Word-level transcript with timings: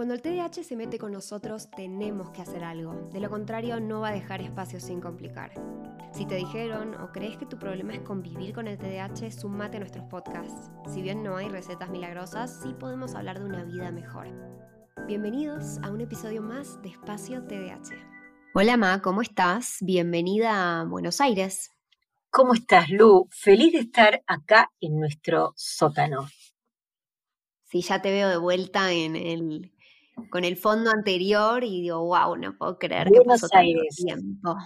Cuando 0.00 0.14
el 0.14 0.22
TDAH 0.22 0.64
se 0.64 0.76
mete 0.76 0.98
con 0.98 1.12
nosotros, 1.12 1.70
tenemos 1.76 2.30
que 2.30 2.40
hacer 2.40 2.64
algo. 2.64 3.10
De 3.12 3.20
lo 3.20 3.28
contrario, 3.28 3.80
no 3.80 4.00
va 4.00 4.08
a 4.08 4.12
dejar 4.12 4.40
espacio 4.40 4.80
sin 4.80 4.98
complicar. 4.98 5.52
Si 6.14 6.24
te 6.24 6.36
dijeron 6.36 6.94
o 6.94 7.12
crees 7.12 7.36
que 7.36 7.44
tu 7.44 7.58
problema 7.58 7.92
es 7.92 8.00
convivir 8.00 8.54
con 8.54 8.66
el 8.66 8.78
TDAH, 8.78 9.30
sumate 9.30 9.76
a 9.76 9.80
nuestros 9.80 10.06
podcasts. 10.06 10.70
Si 10.88 11.02
bien 11.02 11.22
no 11.22 11.36
hay 11.36 11.50
recetas 11.50 11.90
milagrosas, 11.90 12.60
sí 12.62 12.72
podemos 12.72 13.14
hablar 13.14 13.40
de 13.40 13.44
una 13.44 13.62
vida 13.62 13.90
mejor. 13.92 14.28
Bienvenidos 15.06 15.76
a 15.82 15.90
un 15.90 16.00
episodio 16.00 16.40
más 16.40 16.80
de 16.80 16.88
Espacio 16.88 17.42
TDAH. 17.46 17.90
Hola 18.54 18.78
Ma, 18.78 19.02
¿cómo 19.02 19.20
estás? 19.20 19.76
Bienvenida 19.82 20.80
a 20.80 20.84
Buenos 20.84 21.20
Aires. 21.20 21.72
¿Cómo 22.30 22.54
estás, 22.54 22.88
Lu? 22.88 23.28
Feliz 23.30 23.74
de 23.74 23.80
estar 23.80 24.22
acá 24.26 24.72
en 24.80 24.98
nuestro 24.98 25.52
sótano. 25.56 26.26
Sí, 27.64 27.82
ya 27.82 28.00
te 28.00 28.10
veo 28.10 28.30
de 28.30 28.38
vuelta 28.38 28.92
en 28.92 29.14
el, 29.14 29.70
con 30.28 30.44
el 30.44 30.56
fondo 30.56 30.90
anterior 30.90 31.64
y 31.64 31.82
digo, 31.82 32.04
wow, 32.04 32.36
no 32.36 32.56
puedo 32.56 32.78
creer 32.78 33.08
que 33.08 33.20
pasó 33.22 33.48
tanto 33.48 33.80
tiempo. 33.96 34.56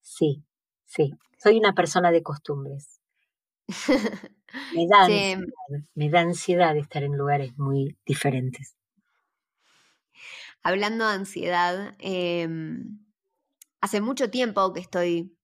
Sí, 0.00 0.44
sí. 0.84 1.12
Soy 1.38 1.58
una 1.58 1.72
persona 1.72 2.10
de 2.10 2.22
costumbres. 2.22 3.00
Me 3.66 4.86
da, 4.88 5.04
ansiedad, 5.04 5.46
me 5.94 6.10
da 6.10 6.20
ansiedad 6.20 6.76
estar 6.76 7.02
en 7.02 7.16
lugares 7.16 7.56
muy 7.56 7.96
diferentes. 8.06 8.76
Hablando 10.62 11.06
de 11.06 11.14
ansiedad, 11.14 11.94
em, 11.98 12.98
hace 13.80 14.00
mucho 14.00 14.30
tiempo 14.30 14.72
que 14.72 14.80
estoy 14.80 15.36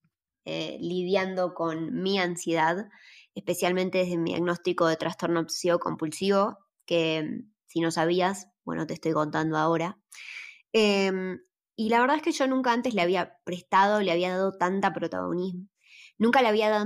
eh, 0.45 0.77
lidiando 0.79 1.53
con 1.53 2.01
mi 2.01 2.19
ansiedad, 2.19 2.89
especialmente 3.35 3.99
desde 3.99 4.17
mi 4.17 4.31
diagnóstico 4.31 4.87
de 4.87 4.97
trastorno 4.97 5.41
obsesivo 5.41 5.77
compulsivo, 5.79 6.57
que 6.85 7.17
em, 7.17 7.51
si 7.67 7.79
no 7.81 7.91
sabías, 7.91 8.47
bueno, 8.65 8.87
te 8.87 8.93
estoy 8.95 9.13
contando 9.13 9.57
ahora. 9.57 9.99
Em, 10.73 11.39
y 11.75 11.89
la 11.89 11.99
verdad 12.01 12.17
es 12.17 12.21
que 12.23 12.31
yo 12.31 12.47
nunca 12.47 12.73
antes 12.73 12.93
le 12.93 13.01
había 13.01 13.37
prestado, 13.43 14.01
le 14.01 14.11
había 14.11 14.29
dado 14.31 14.53
tanta 14.57 14.93
protagonismo. 14.93 15.67
Nunca 16.17 16.41
le 16.41 16.47
había 16.49 16.69
dado, 16.69 16.85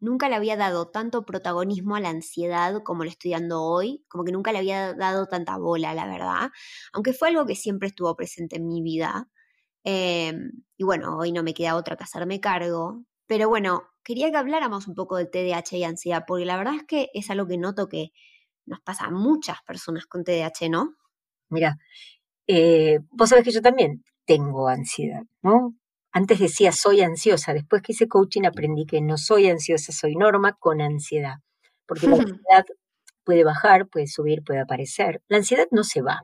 nunca 0.00 0.28
le 0.28 0.36
había 0.36 0.56
dado 0.56 0.88
tanto 0.90 1.24
protagonismo 1.26 1.96
a 1.96 2.00
la 2.00 2.10
ansiedad 2.10 2.82
como 2.84 3.04
le 3.04 3.10
estoy 3.10 3.32
dando 3.32 3.62
hoy, 3.62 4.04
como 4.08 4.24
que 4.24 4.32
nunca 4.32 4.52
le 4.52 4.58
había 4.58 4.94
dado 4.94 5.26
tanta 5.26 5.58
bola, 5.58 5.94
la 5.94 6.06
verdad. 6.06 6.50
Aunque 6.92 7.12
fue 7.12 7.28
algo 7.28 7.46
que 7.46 7.56
siempre 7.56 7.88
estuvo 7.88 8.14
presente 8.16 8.56
en 8.56 8.66
mi 8.68 8.82
vida. 8.82 9.28
Em, 9.84 10.52
y 10.76 10.84
bueno, 10.84 11.16
hoy 11.18 11.32
no 11.32 11.42
me 11.42 11.54
queda 11.54 11.76
otra 11.76 11.96
que 11.96 12.04
hacerme 12.04 12.40
cargo. 12.40 13.04
Pero 13.26 13.48
bueno, 13.48 13.84
quería 14.04 14.30
que 14.30 14.36
habláramos 14.38 14.88
un 14.88 14.94
poco 14.94 15.16
del 15.16 15.30
TDAH 15.30 15.76
y 15.78 15.84
ansiedad, 15.84 16.24
porque 16.26 16.44
la 16.46 16.56
verdad 16.56 16.74
es 16.76 16.84
que 16.84 17.10
es 17.14 17.30
algo 17.30 17.46
que 17.46 17.58
noto 17.58 17.88
que 17.88 18.12
nos 18.66 18.80
pasa 18.82 19.06
a 19.06 19.10
muchas 19.12 19.58
personas 19.66 20.06
con 20.06 20.24
TDAH, 20.24 20.68
¿no? 20.70 20.96
Mira, 21.50 21.78
eh, 22.46 23.00
vos 23.10 23.28
sabés 23.28 23.44
que 23.44 23.52
yo 23.52 23.62
también 23.62 24.04
tengo 24.24 24.68
ansiedad, 24.68 25.22
¿no? 25.42 25.74
Antes 26.12 26.40
decía 26.40 26.72
soy 26.72 27.02
ansiosa, 27.02 27.54
después 27.54 27.82
que 27.82 27.92
hice 27.92 28.08
coaching 28.08 28.42
aprendí 28.44 28.86
que 28.86 29.00
no 29.00 29.16
soy 29.18 29.48
ansiosa, 29.48 29.92
soy 29.92 30.16
norma 30.16 30.56
con 30.58 30.80
ansiedad, 30.80 31.36
porque 31.86 32.08
la 32.08 32.16
ansiedad 32.42 32.64
puede 33.24 33.44
bajar, 33.44 33.88
puede 33.88 34.06
subir, 34.06 34.42
puede 34.42 34.60
aparecer. 34.60 35.22
La 35.28 35.36
ansiedad 35.38 35.66
no 35.70 35.84
se 35.84 36.02
va. 36.02 36.22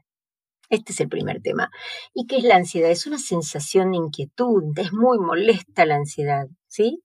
Este 0.69 0.93
es 0.93 1.01
el 1.01 1.09
primer 1.09 1.41
tema. 1.43 1.71
¿Y 2.13 2.27
qué 2.27 2.39
es 2.39 2.45
la 2.45 2.57
ansiedad? 2.57 2.91
Es 2.91 3.07
una 3.07 3.19
sensación 3.19 3.93
de 3.93 3.99
inquietud, 3.99 4.65
es 4.77 4.93
muy 4.93 5.19
molesta 5.19 5.87
la 5.87 5.97
ansiedad, 5.97 6.47
¿sí? 6.67 7.03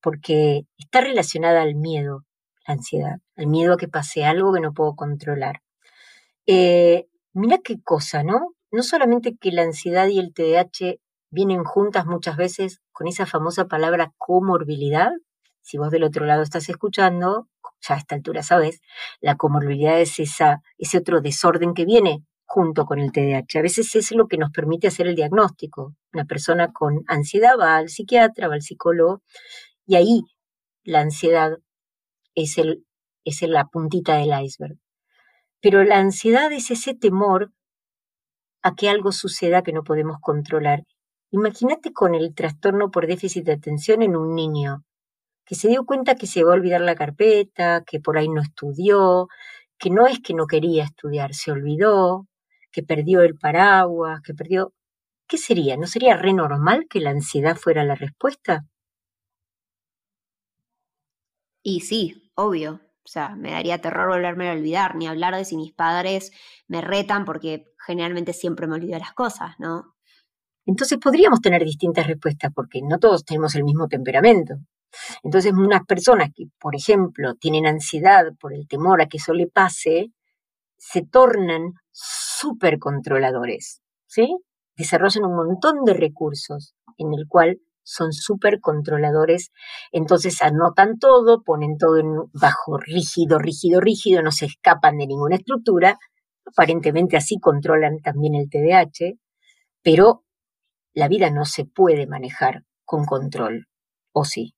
Porque 0.00 0.62
está 0.78 1.02
relacionada 1.02 1.62
al 1.62 1.74
miedo, 1.74 2.24
la 2.66 2.74
ansiedad, 2.74 3.18
al 3.36 3.46
miedo 3.48 3.74
a 3.74 3.76
que 3.76 3.88
pase 3.88 4.24
algo 4.24 4.54
que 4.54 4.60
no 4.60 4.72
puedo 4.72 4.96
controlar. 4.96 5.60
Eh, 6.46 7.06
mira 7.36 7.58
qué 7.62 7.80
cosa, 7.82 8.22
¿no? 8.22 8.54
No 8.70 8.82
solamente 8.82 9.36
que 9.38 9.52
la 9.52 9.62
ansiedad 9.62 10.08
y 10.08 10.18
el 10.18 10.32
TDAH 10.32 10.98
vienen 11.30 11.64
juntas 11.64 12.06
muchas 12.06 12.36
veces 12.36 12.80
con 12.92 13.08
esa 13.08 13.26
famosa 13.26 13.66
palabra 13.66 14.12
comorbilidad. 14.16 15.10
Si 15.60 15.76
vos 15.76 15.90
del 15.90 16.04
otro 16.04 16.24
lado 16.24 16.42
estás 16.42 16.68
escuchando, 16.68 17.48
ya 17.86 17.96
a 17.96 17.98
esta 17.98 18.14
altura 18.14 18.42
sabes, 18.42 18.80
la 19.20 19.36
comorbilidad 19.36 20.00
es 20.00 20.18
esa, 20.18 20.62
ese 20.78 20.98
otro 20.98 21.20
desorden 21.20 21.74
que 21.74 21.84
viene 21.84 22.24
junto 22.46 22.86
con 22.86 23.00
el 23.00 23.12
TDAH. 23.12 23.58
A 23.58 23.62
veces 23.62 23.94
es 23.96 24.12
lo 24.12 24.28
que 24.28 24.38
nos 24.38 24.50
permite 24.50 24.88
hacer 24.88 25.06
el 25.06 25.14
diagnóstico. 25.14 25.94
Una 26.14 26.24
persona 26.24 26.72
con 26.72 27.02
ansiedad 27.06 27.58
va 27.60 27.76
al 27.76 27.90
psiquiatra, 27.90 28.48
va 28.48 28.54
al 28.54 28.62
psicólogo, 28.62 29.22
y 29.86 29.96
ahí 29.96 30.22
la 30.84 31.00
ansiedad 31.00 31.58
es, 32.34 32.56
el, 32.56 32.86
es 33.24 33.42
la 33.42 33.66
puntita 33.66 34.16
del 34.16 34.32
iceberg. 34.42 34.78
Pero 35.60 35.84
la 35.84 35.98
ansiedad 35.98 36.52
es 36.52 36.70
ese 36.70 36.94
temor 36.94 37.52
a 38.62 38.74
que 38.74 38.88
algo 38.88 39.12
suceda 39.12 39.62
que 39.62 39.72
no 39.72 39.84
podemos 39.84 40.18
controlar. 40.20 40.82
Imagínate 41.30 41.92
con 41.92 42.14
el 42.14 42.34
trastorno 42.34 42.90
por 42.90 43.06
déficit 43.06 43.44
de 43.44 43.52
atención 43.52 44.02
en 44.02 44.16
un 44.16 44.34
niño 44.34 44.84
que 45.46 45.54
se 45.54 45.68
dio 45.68 45.86
cuenta 45.86 46.16
que 46.16 46.26
se 46.26 46.44
va 46.44 46.52
a 46.52 46.54
olvidar 46.56 46.80
la 46.80 46.96
carpeta, 46.96 47.84
que 47.86 48.00
por 48.00 48.18
ahí 48.18 48.28
no 48.28 48.42
estudió, 48.42 49.28
que 49.78 49.90
no 49.90 50.06
es 50.06 50.20
que 50.20 50.34
no 50.34 50.46
quería 50.46 50.84
estudiar, 50.84 51.34
se 51.34 51.52
olvidó, 51.52 52.26
que 52.72 52.82
perdió 52.82 53.22
el 53.22 53.36
paraguas, 53.38 54.20
que 54.22 54.34
perdió... 54.34 54.72
¿Qué 55.28 55.38
sería? 55.38 55.76
¿No 55.76 55.86
sería 55.86 56.16
re 56.16 56.32
normal 56.34 56.86
que 56.90 57.00
la 57.00 57.10
ansiedad 57.10 57.56
fuera 57.56 57.84
la 57.84 57.96
respuesta? 57.96 58.64
Y 61.62 61.80
sí, 61.80 62.30
obvio. 62.34 62.85
O 63.06 63.08
sea, 63.08 63.36
me 63.36 63.52
daría 63.52 63.80
terror 63.80 64.08
volverme 64.08 64.50
a 64.50 64.52
olvidar, 64.52 64.96
ni 64.96 65.06
hablar 65.06 65.36
de 65.36 65.44
si 65.44 65.56
mis 65.56 65.72
padres 65.72 66.32
me 66.66 66.80
retan 66.80 67.24
porque 67.24 67.66
generalmente 67.86 68.32
siempre 68.32 68.66
me 68.66 68.74
olvido 68.74 68.98
las 68.98 69.12
cosas, 69.12 69.54
¿no? 69.60 69.94
Entonces 70.66 70.98
podríamos 70.98 71.40
tener 71.40 71.62
distintas 71.62 72.08
respuestas 72.08 72.50
porque 72.52 72.80
no 72.82 72.98
todos 72.98 73.24
tenemos 73.24 73.54
el 73.54 73.62
mismo 73.62 73.86
temperamento. 73.86 74.56
Entonces, 75.22 75.52
unas 75.52 75.84
personas 75.86 76.30
que, 76.34 76.46
por 76.58 76.74
ejemplo, 76.74 77.34
tienen 77.34 77.68
ansiedad 77.68 78.24
por 78.40 78.52
el 78.52 78.66
temor 78.66 79.00
a 79.00 79.06
que 79.06 79.18
eso 79.18 79.32
le 79.34 79.46
pase, 79.46 80.10
se 80.76 81.02
tornan 81.02 81.74
súper 81.92 82.80
controladores, 82.80 83.82
¿sí? 84.06 84.36
Desarrollan 84.76 85.26
un 85.26 85.36
montón 85.36 85.84
de 85.84 85.94
recursos 85.94 86.74
en 86.98 87.14
el 87.14 87.28
cual 87.28 87.60
son 87.86 88.12
súper 88.12 88.60
controladores, 88.60 89.52
entonces 89.92 90.42
anotan 90.42 90.98
todo, 90.98 91.42
ponen 91.44 91.78
todo 91.78 92.28
bajo 92.32 92.78
rígido, 92.78 93.38
rígido, 93.38 93.80
rígido, 93.80 94.22
no 94.22 94.32
se 94.32 94.46
escapan 94.46 94.98
de 94.98 95.06
ninguna 95.06 95.36
estructura, 95.36 95.96
aparentemente 96.44 97.16
así 97.16 97.38
controlan 97.38 98.00
también 98.00 98.34
el 98.34 98.50
TDAH, 98.50 99.14
pero 99.82 100.24
la 100.94 101.06
vida 101.06 101.30
no 101.30 101.44
se 101.44 101.64
puede 101.64 102.08
manejar 102.08 102.64
con 102.84 103.04
control, 103.04 103.68
¿o 104.12 104.24
sí? 104.24 104.54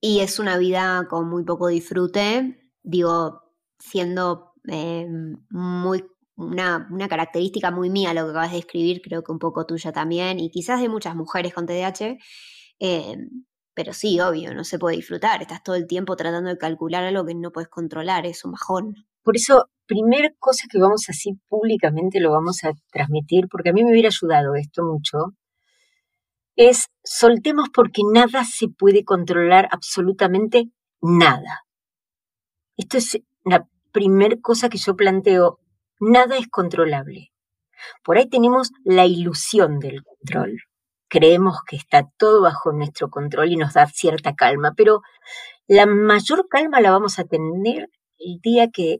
Y 0.00 0.20
es 0.20 0.38
una 0.38 0.56
vida 0.56 1.06
con 1.10 1.28
muy 1.28 1.44
poco 1.44 1.68
disfrute, 1.68 2.70
digo, 2.82 3.42
siendo 3.78 4.54
eh, 4.66 5.06
muy 5.50 6.04
una, 6.42 7.08
característica 7.08 7.70
muy 7.70 7.90
mía 7.90 8.14
lo 8.14 8.24
que 8.24 8.30
acabas 8.30 8.52
de 8.52 8.58
escribir, 8.58 9.00
creo 9.02 9.22
que 9.22 9.32
un 9.32 9.38
poco 9.38 9.66
tuya 9.66 9.92
también, 9.92 10.38
y 10.40 10.50
quizás 10.50 10.80
de 10.80 10.88
muchas 10.88 11.14
mujeres 11.14 11.54
con 11.54 11.66
TDAH, 11.66 12.18
eh, 12.80 13.16
pero 13.74 13.92
sí, 13.92 14.20
obvio, 14.20 14.54
no 14.54 14.64
se 14.64 14.78
puede 14.78 14.96
disfrutar, 14.96 15.40
estás 15.42 15.62
todo 15.62 15.76
el 15.76 15.86
tiempo 15.86 16.16
tratando 16.16 16.50
de 16.50 16.58
calcular 16.58 17.04
algo 17.04 17.24
que 17.24 17.34
no 17.34 17.50
puedes 17.52 17.68
controlar, 17.68 18.26
es 18.26 18.44
un 18.44 18.52
bajón. 18.52 18.94
Por 19.22 19.36
eso, 19.36 19.70
primer 19.86 20.36
cosa 20.38 20.66
que 20.70 20.78
vamos 20.78 21.08
así 21.08 21.38
públicamente 21.48 22.20
lo 22.20 22.30
vamos 22.32 22.64
a 22.64 22.72
transmitir, 22.90 23.48
porque 23.48 23.70
a 23.70 23.72
mí 23.72 23.84
me 23.84 23.92
hubiera 23.92 24.08
ayudado 24.08 24.54
esto 24.54 24.84
mucho, 24.84 25.34
es 26.56 26.88
soltemos 27.02 27.68
porque 27.72 28.02
nada 28.12 28.44
se 28.44 28.68
puede 28.68 29.04
controlar, 29.04 29.68
absolutamente 29.70 30.70
nada. 31.00 31.64
Esto 32.76 32.98
es 32.98 33.18
la 33.44 33.68
primer 33.92 34.40
cosa 34.40 34.68
que 34.68 34.78
yo 34.78 34.96
planteo 34.96 35.60
nada 36.02 36.36
es 36.36 36.48
controlable. 36.48 37.32
Por 38.04 38.18
ahí 38.18 38.28
tenemos 38.28 38.70
la 38.84 39.06
ilusión 39.06 39.78
del 39.78 40.02
control. 40.02 40.58
Creemos 41.08 41.58
que 41.66 41.76
está 41.76 42.08
todo 42.16 42.42
bajo 42.42 42.72
nuestro 42.72 43.08
control 43.08 43.52
y 43.52 43.56
nos 43.56 43.74
da 43.74 43.86
cierta 43.86 44.34
calma, 44.34 44.72
pero 44.76 45.02
la 45.66 45.86
mayor 45.86 46.48
calma 46.48 46.80
la 46.80 46.90
vamos 46.90 47.18
a 47.18 47.24
tener 47.24 47.88
el 48.18 48.40
día 48.42 48.70
que 48.70 48.98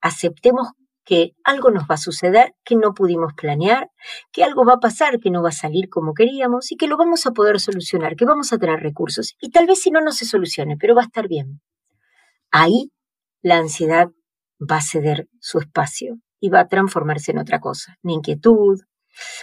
aceptemos 0.00 0.68
que 1.04 1.32
algo 1.42 1.70
nos 1.70 1.84
va 1.84 1.96
a 1.96 1.98
suceder 1.98 2.54
que 2.64 2.76
no 2.76 2.94
pudimos 2.94 3.32
planear, 3.34 3.90
que 4.30 4.44
algo 4.44 4.64
va 4.64 4.74
a 4.74 4.80
pasar 4.80 5.18
que 5.18 5.30
no 5.30 5.42
va 5.42 5.48
a 5.48 5.52
salir 5.52 5.88
como 5.88 6.14
queríamos 6.14 6.70
y 6.70 6.76
que 6.76 6.86
lo 6.86 6.96
vamos 6.96 7.26
a 7.26 7.32
poder 7.32 7.58
solucionar, 7.58 8.14
que 8.14 8.24
vamos 8.24 8.52
a 8.52 8.58
tener 8.58 8.78
recursos. 8.80 9.34
Y 9.40 9.50
tal 9.50 9.66
vez 9.66 9.80
si 9.80 9.90
no, 9.90 10.00
no 10.00 10.12
se 10.12 10.24
solucione, 10.24 10.76
pero 10.76 10.94
va 10.94 11.02
a 11.02 11.06
estar 11.06 11.26
bien. 11.26 11.60
Ahí 12.52 12.92
la 13.42 13.56
ansiedad 13.56 14.10
va 14.70 14.76
a 14.76 14.82
ceder 14.82 15.28
su 15.40 15.58
espacio 15.58 16.18
y 16.40 16.48
va 16.48 16.60
a 16.60 16.68
transformarse 16.68 17.32
en 17.32 17.38
otra 17.38 17.60
cosa, 17.60 17.96
una 18.02 18.14
inquietud, 18.14 18.80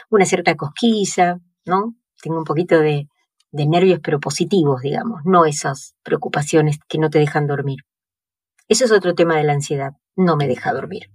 una 0.09 0.25
cierta 0.25 0.55
cosquilla, 0.55 1.39
¿no? 1.65 1.95
Tengo 2.21 2.37
un 2.37 2.43
poquito 2.43 2.79
de, 2.79 3.07
de 3.51 3.65
nervios, 3.65 3.99
pero 4.03 4.19
positivos, 4.19 4.81
digamos, 4.81 5.21
no 5.25 5.45
esas 5.45 5.95
preocupaciones 6.03 6.77
que 6.87 6.97
no 6.97 7.09
te 7.09 7.19
dejan 7.19 7.47
dormir. 7.47 7.79
Eso 8.67 8.85
es 8.85 8.91
otro 8.91 9.15
tema 9.15 9.35
de 9.37 9.43
la 9.43 9.53
ansiedad, 9.53 9.93
no 10.15 10.35
me 10.35 10.47
deja 10.47 10.73
dormir. 10.73 11.09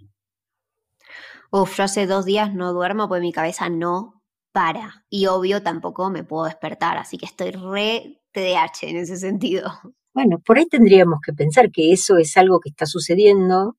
Uf, 1.51 1.77
yo 1.77 1.85
hace 1.85 2.07
dos 2.07 2.25
días 2.25 2.53
no 2.55 2.73
duermo 2.73 3.09
porque 3.09 3.21
mi 3.21 3.33
cabeza 3.33 3.69
no 3.69 4.23
para. 4.53 5.05
Y 5.09 5.27
obvio 5.27 5.63
tampoco 5.63 6.11
me 6.11 6.25
puedo 6.25 6.45
despertar, 6.45 6.97
así 6.97 7.19
que 7.19 7.27
estoy 7.27 7.53
re 7.53 8.21
TDAH 8.33 8.89
en 8.89 8.97
ese 8.97 9.17
sentido. 9.17 9.71
Bueno, 10.15 10.39
por 10.39 10.59
ahí 10.59 10.67
tendríamos 10.67 11.21
que 11.25 11.33
pensar 11.33 11.71
que 11.71 11.93
eso 11.93 12.17
es 12.17 12.37
algo 12.37 12.61
que 12.61 12.71
está 12.71 12.87
sucediendo 12.87 13.77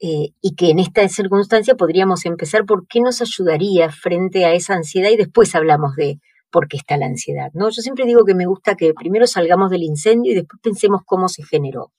eh, 0.00 0.30
y 0.40 0.54
que 0.54 0.70
en 0.70 0.78
esta 0.78 1.08
circunstancia 1.08 1.74
podríamos 1.74 2.24
empezar 2.24 2.64
por 2.64 2.86
qué 2.86 3.00
nos 3.00 3.20
ayudaría 3.20 3.90
frente 3.90 4.44
a 4.44 4.52
esa 4.52 4.74
ansiedad 4.74 5.10
y 5.10 5.16
después 5.16 5.54
hablamos 5.54 5.96
de 5.96 6.20
por 6.50 6.68
qué 6.68 6.76
está 6.76 6.96
la 6.96 7.06
ansiedad, 7.06 7.50
¿no? 7.52 7.68
Yo 7.70 7.82
siempre 7.82 8.06
digo 8.06 8.24
que 8.24 8.34
me 8.34 8.46
gusta 8.46 8.76
que 8.76 8.94
primero 8.94 9.26
salgamos 9.26 9.70
del 9.70 9.82
incendio 9.82 10.32
y 10.32 10.34
después 10.36 10.60
pensemos 10.62 11.02
cómo 11.04 11.28
se 11.28 11.42
generó. 11.44 11.92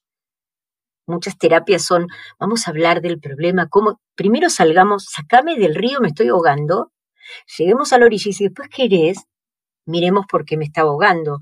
Muchas 1.07 1.38
terapias 1.38 1.84
son, 1.84 2.07
vamos 2.40 2.68
a 2.68 2.72
hablar 2.72 3.01
del 3.01 3.19
problema, 3.19 3.68
cómo, 3.68 4.00
primero 4.16 4.50
salgamos, 4.50 5.06
sacame 5.06 5.57
del 5.57 5.75
río, 5.75 6.00
me 6.02 6.10
estoy 6.10 6.30
ahogando, 6.30 6.92
lleguemos 7.57 7.94
a 7.94 7.98
la 7.98 8.06
orilla 8.06 8.30
y 8.30 8.34
si 8.34 8.44
después 8.45 8.69
querés, 8.69 9.25
miremos 9.86 10.25
por 10.25 10.45
qué 10.45 10.56
me 10.56 10.66
está 10.66 10.81
ahogando. 10.81 11.40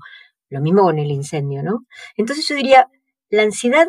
Lo 0.50 0.60
mismo 0.60 0.82
con 0.82 0.98
el 0.98 1.10
incendio, 1.10 1.62
¿no? 1.62 1.84
Entonces 2.16 2.48
yo 2.48 2.54
diría, 2.54 2.88
la 3.28 3.42
ansiedad 3.42 3.86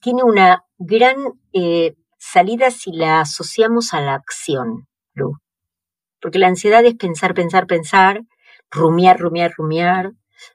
tiene 0.00 0.22
una 0.24 0.65
gran 0.78 1.16
eh, 1.52 1.94
salida 2.18 2.70
si 2.70 2.92
la 2.92 3.20
asociamos 3.20 3.94
a 3.94 4.00
la 4.00 4.14
acción, 4.14 4.86
Lu. 5.14 5.38
Porque 6.20 6.38
la 6.38 6.48
ansiedad 6.48 6.84
es 6.84 6.94
pensar, 6.94 7.34
pensar, 7.34 7.66
pensar, 7.66 8.22
rumiar, 8.70 9.18
rumiar, 9.18 9.52
rumiar, 9.56 10.12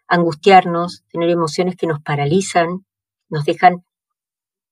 angustiarnos, 0.07 1.03
tener 1.11 1.29
emociones 1.29 1.75
que 1.75 1.87
nos 1.87 2.01
paralizan, 2.01 2.85
nos 3.29 3.45
dejan 3.45 3.85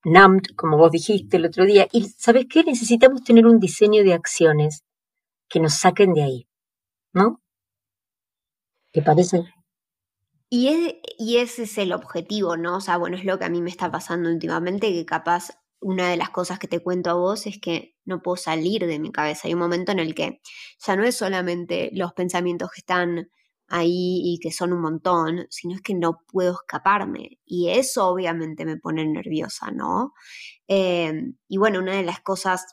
numbed, 0.04 0.56
como 0.56 0.78
vos 0.78 0.92
dijiste 0.92 1.38
el 1.38 1.46
otro 1.46 1.66
día. 1.66 1.88
Y 1.92 2.10
¿sabes 2.10 2.46
qué? 2.50 2.64
Necesitamos 2.64 3.24
tener 3.24 3.46
un 3.46 3.60
diseño 3.60 4.04
de 4.04 4.14
acciones 4.14 4.84
que 5.48 5.60
nos 5.60 5.74
saquen 5.74 6.14
de 6.14 6.24
ahí, 6.24 6.48
¿no? 7.14 7.42
¿Te 8.92 9.02
parece? 9.02 9.44
Y, 10.50 11.02
y 11.18 11.38
ese 11.38 11.64
es 11.64 11.78
el 11.78 11.94
objetivo, 11.94 12.58
¿no? 12.58 12.78
O 12.78 12.82
sea, 12.82 12.98
bueno, 12.98 13.18
es 13.18 13.26
lo 13.26 13.38
que 13.38 13.46
a 13.46 13.50
mí 13.50 13.62
me 13.62 13.70
está 13.70 13.92
pasando 13.92 14.30
últimamente, 14.30 14.92
que 14.92 15.06
capaz 15.06 15.52
una 15.82 16.10
de 16.10 16.18
las 16.18 16.30
cosas 16.30 16.60
que 16.60 16.68
te 16.68 16.82
cuento 16.82 17.10
a 17.10 17.14
vos 17.14 17.46
es 17.48 17.60
que 17.60 17.96
no 18.06 18.22
puedo 18.22 18.38
salir 18.38 18.86
de 18.86 19.00
mi 19.00 19.12
cabeza. 19.12 19.48
Hay 19.48 19.54
un 19.54 19.60
momento 19.60 19.92
en 19.92 20.00
el 20.00 20.16
que 20.16 20.42
ya 20.86 20.96
no 20.96 21.04
es 21.04 21.16
solamente 21.16 21.90
los 21.94 22.14
pensamientos 22.14 22.70
que 22.72 22.80
están 22.82 23.30
ahí 23.68 24.22
y 24.24 24.40
que 24.42 24.52
son 24.52 24.74
un 24.74 24.82
montón, 24.82 25.46
sino 25.50 25.76
es 25.76 25.82
que 25.82 25.94
no 25.94 26.22
puedo 26.28 26.54
escaparme. 26.54 27.40
Y 27.46 27.70
eso 27.70 28.08
obviamente 28.08 28.66
me 28.66 28.78
pone 28.78 29.06
nerviosa, 29.06 29.72
¿no? 29.72 30.14
Em, 30.68 31.36
y 31.48 31.58
bueno, 31.58 31.80
una 31.80 31.94
de 31.94 32.04
las 32.04 32.20
cosas 32.22 32.66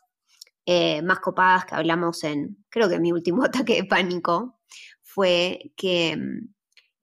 eh, 0.67 1.03
más 1.03 1.21
copadas 1.21 1.67
que 1.67 1.75
hablamos 1.77 2.25
en, 2.25 2.65
creo 2.71 2.89
que 2.89 2.99
mi 3.01 3.13
último 3.13 3.45
ataque 3.45 3.75
de 3.77 3.85
pánico, 3.85 4.59
fue 5.03 5.73
que 5.77 6.11
em, 6.11 6.49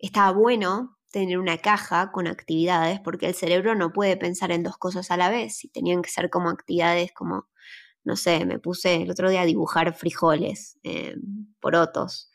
estaba 0.08 0.32
bueno 0.32 0.98
tener 1.12 1.38
una 1.38 1.60
caja 1.60 2.12
con 2.12 2.28
actividades 2.28 3.00
porque 3.00 3.28
el 3.28 3.36
cerebro 3.36 3.76
no 3.76 3.94
puede 3.94 4.18
pensar 4.18 4.52
en 4.52 4.64
dos 4.64 4.78
cosas 4.78 5.12
a 5.12 5.18
la 5.18 5.30
vez 5.30 5.64
y 5.64 5.70
tenían 5.70 6.02
que 6.02 6.10
ser 6.10 6.30
como 6.30 6.50
actividades 6.50 7.12
como, 7.14 7.48
no 8.04 8.16
sé, 8.16 8.46
me 8.46 8.60
puse 8.60 9.04
el 9.04 9.12
otro 9.12 9.30
día 9.30 9.42
a 9.42 9.46
dibujar 9.46 9.94
frijoles, 9.94 10.80
eh, 10.84 11.16
porotos. 11.60 12.32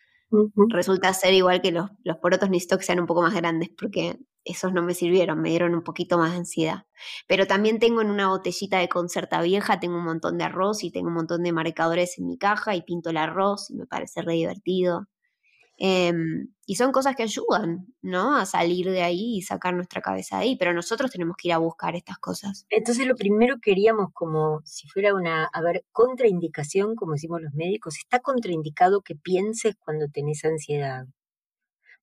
Resulta 0.68 1.12
ser 1.14 1.34
igual 1.34 1.62
que 1.62 1.72
los, 1.72 1.90
los 2.04 2.18
porotos 2.18 2.50
necesito 2.50 2.78
que 2.78 2.84
sean 2.84 3.00
un 3.00 3.06
poco 3.06 3.22
más 3.22 3.34
grandes 3.34 3.70
porque 3.76 4.18
esos 4.44 4.72
no 4.72 4.82
me 4.82 4.94
sirvieron, 4.94 5.40
me 5.40 5.50
dieron 5.50 5.74
un 5.74 5.82
poquito 5.82 6.16
más 6.16 6.32
de 6.32 6.38
ansiedad. 6.38 6.86
Pero 7.26 7.46
también 7.46 7.78
tengo 7.78 8.00
en 8.00 8.10
una 8.10 8.28
botellita 8.28 8.78
de 8.78 8.88
concerta 8.88 9.42
vieja, 9.42 9.80
tengo 9.80 9.96
un 9.96 10.04
montón 10.04 10.38
de 10.38 10.44
arroz 10.44 10.84
y 10.84 10.90
tengo 10.90 11.08
un 11.08 11.14
montón 11.14 11.42
de 11.42 11.52
marcadores 11.52 12.18
en 12.18 12.26
mi 12.26 12.38
caja 12.38 12.76
y 12.76 12.82
pinto 12.82 13.10
el 13.10 13.16
arroz 13.16 13.70
y 13.70 13.76
me 13.76 13.86
parece 13.86 14.22
re 14.22 14.34
divertido. 14.34 15.08
Em, 15.80 16.48
y 16.66 16.74
son 16.74 16.90
cosas 16.90 17.14
que 17.14 17.22
ayudan, 17.22 17.86
¿no? 18.02 18.36
A 18.36 18.46
salir 18.46 18.90
de 18.90 19.02
ahí 19.02 19.36
y 19.36 19.42
sacar 19.42 19.74
nuestra 19.74 20.02
cabeza 20.02 20.36
de 20.36 20.42
ahí, 20.42 20.56
pero 20.56 20.74
nosotros 20.74 21.08
tenemos 21.08 21.36
que 21.36 21.48
ir 21.48 21.54
a 21.54 21.58
buscar 21.58 21.94
estas 21.94 22.18
cosas. 22.18 22.66
Entonces 22.68 23.06
lo 23.06 23.14
primero 23.14 23.58
queríamos 23.62 24.08
como 24.12 24.60
si 24.64 24.88
fuera 24.88 25.14
una, 25.14 25.48
contraindicación, 25.92 26.96
como 26.96 27.12
decimos 27.12 27.40
los 27.42 27.54
médicos, 27.54 27.96
está 27.96 28.18
contraindicado 28.18 29.02
que 29.02 29.14
pienses 29.14 29.76
cuando 29.78 30.08
tenés 30.08 30.44
ansiedad. 30.44 31.06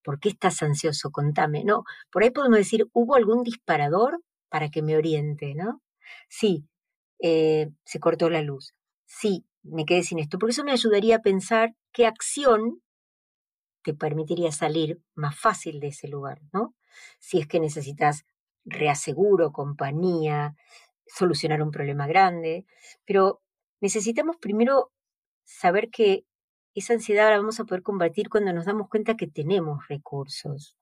¿Por 0.03 0.19
qué 0.21 0.29
estás 0.29 0.63
ansioso? 0.63 1.11
Contame, 1.11 1.65
¿no? 1.65 1.83
Por 2.11 2.23
ahí 2.23 2.29
podemos 2.29 2.57
decir, 2.57 2.87
¿hubo 2.93 3.15
algún 3.15 3.43
disparador 3.43 4.21
para 4.47 4.69
que 4.69 4.81
me 4.81 4.95
oriente, 4.95 5.53
¿no? 5.53 5.81
Sí, 6.29 6.65
eh, 7.19 7.71
se 7.83 7.99
cortó 7.99 8.29
la 8.29 8.41
luz. 8.41 8.73
Sí, 9.05 9.45
me 9.63 9.85
quedé 9.85 10.03
sin 10.03 10.19
esto. 10.19 10.39
Por 10.39 10.49
eso 10.49 10.63
me 10.63 10.71
ayudaría 10.71 11.17
a 11.17 11.21
pensar 11.21 11.75
qué 11.91 12.05
acción 12.05 12.81
te 13.85 13.93
permitiría 13.93 14.51
salir 14.51 14.99
más 15.13 15.39
fácil 15.39 15.79
de 15.79 15.89
ese 15.89 16.07
lugar, 16.07 16.41
¿no? 16.51 16.73
Si 17.19 17.39
es 17.39 17.47
que 17.47 17.59
necesitas 17.59 18.25
reaseguro, 18.65 19.51
compañía, 19.51 20.55
solucionar 21.05 21.61
un 21.61 21.69
problema 21.69 22.07
grande, 22.07 22.65
pero 23.05 23.43
necesitamos 23.81 24.37
primero 24.37 24.91
saber 25.43 25.91
que 25.91 26.25
esa 26.73 26.93
ansiedad 26.93 27.29
la 27.29 27.37
vamos 27.37 27.59
a 27.59 27.65
poder 27.65 27.83
combatir 27.83 28.27
cuando 28.27 28.53
nos 28.53 28.65
damos 28.65 28.89
cuenta 28.89 29.15
que 29.15 29.27
tenemos 29.27 29.87
recursos, 29.87 30.75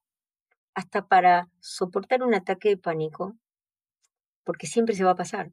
hasta 0.74 1.06
para 1.06 1.50
soportar 1.60 2.24
un 2.24 2.34
ataque 2.34 2.70
de 2.70 2.78
pánico, 2.78 3.36
porque 4.46 4.66
siempre 4.66 4.96
se 4.96 5.04
va 5.04 5.12
a 5.12 5.16
pasar, 5.16 5.52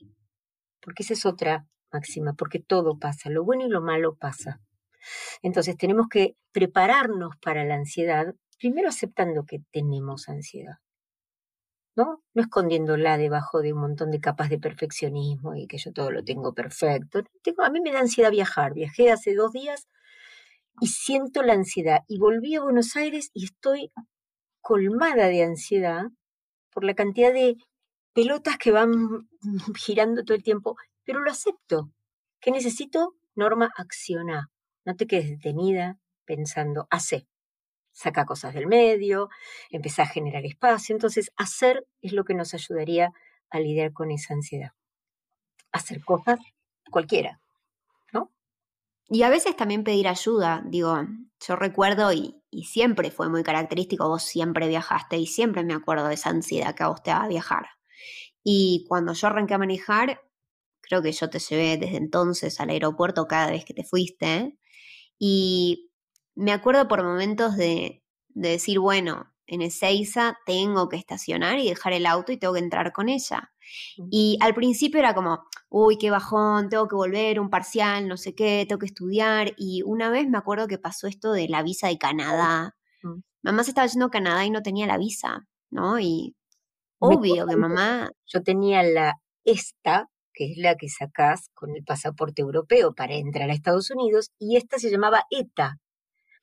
porque 0.80 1.02
esa 1.02 1.14
es 1.14 1.26
otra 1.26 1.66
máxima, 1.92 2.34
porque 2.34 2.60
todo 2.60 2.96
pasa, 2.96 3.28
lo 3.28 3.42
bueno 3.42 3.66
y 3.66 3.68
lo 3.68 3.80
malo 3.80 4.14
pasa. 4.14 4.60
Entonces 5.42 5.76
tenemos 5.76 6.08
que 6.08 6.36
prepararnos 6.52 7.36
para 7.42 7.64
la 7.64 7.74
ansiedad, 7.74 8.34
primero 8.58 8.88
aceptando 8.88 9.44
que 9.44 9.60
tenemos 9.70 10.28
ansiedad, 10.28 10.78
¿no? 11.96 12.22
No 12.34 12.42
escondiéndola 12.42 13.18
debajo 13.18 13.60
de 13.62 13.72
un 13.72 13.80
montón 13.80 14.10
de 14.10 14.20
capas 14.20 14.50
de 14.50 14.58
perfeccionismo 14.58 15.54
y 15.54 15.66
que 15.66 15.78
yo 15.78 15.92
todo 15.92 16.10
lo 16.10 16.24
tengo 16.24 16.54
perfecto. 16.54 17.22
A 17.58 17.70
mí 17.70 17.80
me 17.80 17.92
da 17.92 18.00
ansiedad 18.00 18.30
viajar. 18.30 18.74
Viajé 18.74 19.10
hace 19.10 19.34
dos 19.34 19.52
días 19.52 19.88
y 20.80 20.88
siento 20.88 21.42
la 21.42 21.54
ansiedad. 21.54 22.00
Y 22.08 22.18
volví 22.18 22.54
a 22.54 22.62
Buenos 22.62 22.96
Aires 22.96 23.30
y 23.34 23.44
estoy 23.44 23.92
colmada 24.60 25.28
de 25.28 25.42
ansiedad 25.42 26.04
por 26.72 26.84
la 26.84 26.94
cantidad 26.94 27.32
de 27.32 27.56
pelotas 28.12 28.58
que 28.58 28.70
van 28.70 29.28
girando 29.76 30.24
todo 30.24 30.36
el 30.36 30.42
tiempo, 30.42 30.76
pero 31.04 31.20
lo 31.20 31.30
acepto. 31.30 31.90
¿Qué 32.40 32.50
necesito? 32.50 33.14
Norma, 33.34 33.70
acciona. 33.76 34.50
No 34.90 34.96
te 34.96 35.06
quedes 35.06 35.30
detenida 35.30 36.00
pensando, 36.24 36.88
hace, 36.90 37.28
saca 37.92 38.24
cosas 38.24 38.54
del 38.54 38.66
medio, 38.66 39.28
empieza 39.70 40.02
a 40.02 40.06
generar 40.06 40.44
espacio. 40.44 40.96
Entonces, 40.96 41.30
hacer 41.36 41.86
es 42.02 42.12
lo 42.12 42.24
que 42.24 42.34
nos 42.34 42.54
ayudaría 42.54 43.12
a 43.50 43.60
lidiar 43.60 43.92
con 43.92 44.10
esa 44.10 44.34
ansiedad. 44.34 44.72
Hacer 45.70 46.04
cosas 46.04 46.40
cualquiera, 46.90 47.40
¿no? 48.12 48.32
Y 49.06 49.22
a 49.22 49.28
veces 49.28 49.54
también 49.54 49.84
pedir 49.84 50.08
ayuda. 50.08 50.64
Digo, 50.66 51.06
yo 51.38 51.54
recuerdo 51.54 52.12
y, 52.12 52.42
siempre 52.64 53.12
fue 53.12 53.28
muy 53.28 53.44
característico, 53.44 54.08
vos 54.08 54.24
siempre 54.24 54.66
viajaste 54.66 55.18
y 55.18 55.28
siempre 55.28 55.62
me 55.62 55.74
acuerdo 55.74 56.08
de 56.08 56.14
esa 56.14 56.30
ansiedad 56.30 56.74
que 56.74 56.82
a 56.82 56.88
vos 56.88 57.00
te 57.00 57.12
va 57.12 57.22
a 57.22 57.28
viajar. 57.28 57.68
Y 58.42 58.86
cuando 58.88 59.12
yo 59.12 59.28
arranqué 59.28 59.54
a 59.54 59.58
manejar, 59.58 60.20
creo 60.80 61.00
que 61.00 61.12
yo 61.12 61.30
te 61.30 61.38
llevé 61.38 61.76
desde 61.76 61.96
entonces 61.96 62.58
al 62.58 62.70
aeropuerto 62.70 63.28
cada 63.28 63.52
vez 63.52 63.64
que 63.64 63.74
te 63.74 63.84
fuiste. 63.84 64.56
Y 65.22 65.90
me 66.34 66.50
acuerdo 66.50 66.88
por 66.88 67.04
momentos 67.04 67.56
de, 67.56 68.02
decir, 68.28 68.78
bueno, 68.78 69.32
en 69.46 69.60
Ezeiza 69.60 70.38
tengo 70.46 70.88
que 70.88 70.96
estacionar 70.96 71.58
y 71.58 71.68
dejar 71.68 71.92
el 71.92 72.06
auto 72.06 72.32
y 72.32 72.38
tengo 72.38 72.54
que 72.54 72.60
entrar 72.60 72.92
con 72.92 73.08
ella. 73.08 73.52
Y 74.10 74.38
al 74.40 74.54
principio 74.54 74.98
era 74.98 75.14
como, 75.14 75.44
uy, 75.68 75.98
qué 75.98 76.10
bajón, 76.10 76.70
tengo 76.70 76.88
que 76.88 76.96
volver, 76.96 77.38
un 77.38 77.50
parcial, 77.50 78.08
no 78.08 78.16
sé 78.16 78.34
qué, 78.34 78.64
tengo 78.66 78.78
que 78.78 78.86
estudiar. 78.86 79.52
Y 79.58 79.82
una 79.82 80.08
vez 80.08 80.28
me 80.28 80.38
acuerdo 80.38 80.66
que 80.66 80.78
pasó 80.78 81.06
esto 81.06 81.32
de 81.32 81.48
la 81.48 81.62
visa 81.62 81.88
de 81.88 81.98
Canadá. 81.98 82.76
Mamá 83.42 83.62
se 83.64 83.72
estaba 83.72 83.86
yendo 83.86 84.06
a 84.06 84.10
Canadá 84.10 84.44
y 84.46 84.50
no 84.50 84.62
tenía 84.62 84.86
la 84.86 84.98
visa, 84.98 85.46
¿no? 85.70 86.00
Y 86.00 86.34
obvio 86.98 87.46
que 87.46 87.56
mamá... 87.56 88.10
Yo 88.26 88.42
tenía 88.42 88.82
la 88.82 89.20
esta 89.44 90.09
que 90.40 90.52
es 90.52 90.56
la 90.56 90.74
que 90.76 90.88
sacás 90.88 91.50
con 91.52 91.76
el 91.76 91.84
pasaporte 91.84 92.40
europeo 92.40 92.94
para 92.94 93.12
entrar 93.12 93.50
a 93.50 93.52
Estados 93.52 93.90
Unidos, 93.90 94.30
y 94.38 94.56
esta 94.56 94.78
se 94.78 94.90
llamaba 94.90 95.24
ETA. 95.28 95.76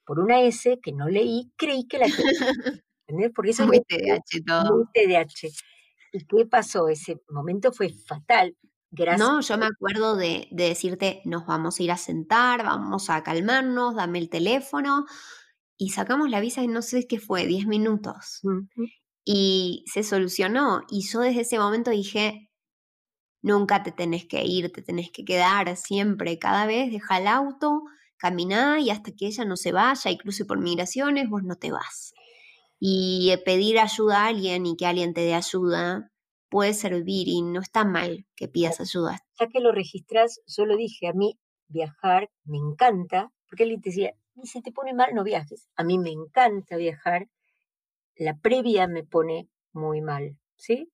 Por 0.06 0.20
una 0.20 0.42
S 0.44 0.78
que 0.84 0.94
no 0.94 1.10
leí, 1.10 1.52
creí 1.58 1.88
que 1.88 1.98
la 1.98 2.06
¿Entendés? 3.08 3.32
Porque 3.34 3.52
eso 3.52 3.66
muy 3.66 3.80
TDAH 3.82 4.44
todo. 4.46 4.78
Muy 4.78 4.86
TDAH. 4.94 5.48
¿Y 6.14 6.26
qué 6.28 6.46
pasó? 6.46 6.90
Ese 6.90 7.20
momento 7.30 7.72
fue 7.72 7.90
fatal. 7.90 8.56
Gracias. 8.92 9.28
No, 9.28 9.42
yo 9.42 9.58
me 9.58 9.66
acuerdo 9.66 10.16
de, 10.16 10.48
decirte, 10.52 11.24
nos 11.26 11.48
vamos 11.48 11.80
a 11.80 11.84
ir 11.84 11.92
a 11.92 11.98
sentar, 11.98 12.64
vamos 12.64 13.10
a 13.10 13.24
calmarnos, 13.24 13.96
dame 13.96 14.20
el 14.20 14.30
teléfono. 14.30 15.08
Y 15.76 15.90
sacamos 15.90 16.30
la 16.30 16.40
visa 16.40 16.62
y 16.62 16.68
no 16.68 16.84
sé 16.84 17.08
qué 17.08 17.20
fue, 17.20 17.48
10 17.48 17.66
minutos. 17.66 18.42
Y 19.26 19.86
se 19.92 20.04
solucionó. 20.04 20.84
Y 20.88 21.02
yo 21.10 21.22
desde 21.22 21.42
ese 21.42 21.58
momento 21.58 21.90
dije, 21.90 22.47
nunca 23.48 23.84
te 23.84 23.92
tenés 23.92 24.26
que 24.26 24.44
ir, 24.44 24.72
te 24.72 24.82
tenés 24.82 25.10
que 25.12 25.26
quedar 25.26 25.76
siempre, 25.76 26.38
cada 26.38 26.66
vez 26.66 26.92
deja 26.92 27.18
el 27.18 27.28
auto, 27.28 27.84
caminá 28.18 28.80
y 28.80 28.90
hasta 28.90 29.12
que 29.12 29.28
ella 29.28 29.46
no 29.46 29.56
se 29.56 29.72
vaya 29.72 30.12
y 30.12 30.18
cruce 30.18 30.46
por 30.46 30.60
migraciones, 30.60 31.30
vos 31.30 31.44
no 31.44 31.56
te 31.56 31.72
vas. 31.72 32.14
Y 32.80 33.32
eh, 33.32 33.38
pedir 33.40 33.80
ayuda 33.80 34.24
a 34.24 34.28
alguien 34.28 34.66
y 34.66 34.76
que 34.76 34.86
alguien 34.86 35.14
te 35.14 35.22
dé 35.22 35.34
ayuda 35.34 36.12
puede 36.50 36.74
servir 36.74 37.28
y 37.28 37.42
no 37.42 37.60
está 37.60 37.84
mal 37.86 38.26
que 38.36 38.48
pidas 38.48 38.80
ayuda. 38.80 39.20
Ya 39.40 39.48
que 39.48 39.60
lo 39.60 39.72
registras, 39.72 40.42
yo 40.46 40.66
lo 40.66 40.78
dije, 40.78 41.08
a 41.08 41.14
mí 41.14 41.38
viajar 41.68 42.30
me 42.46 42.58
encanta, 42.58 43.32
porque 43.50 43.64
él 43.64 43.80
te 43.82 43.90
decía, 43.90 44.14
si 44.44 44.62
te 44.62 44.72
pone 44.72 44.94
mal 44.94 45.14
no 45.14 45.24
viajes. 45.24 45.68
A 45.76 45.84
mí 45.84 45.98
me 45.98 46.12
encanta 46.12 46.78
viajar, 46.78 47.28
la 48.16 48.38
previa 48.38 48.88
me 48.88 49.04
pone 49.04 49.50
muy 49.74 50.02
mal, 50.02 50.38
¿sí? 50.56 50.92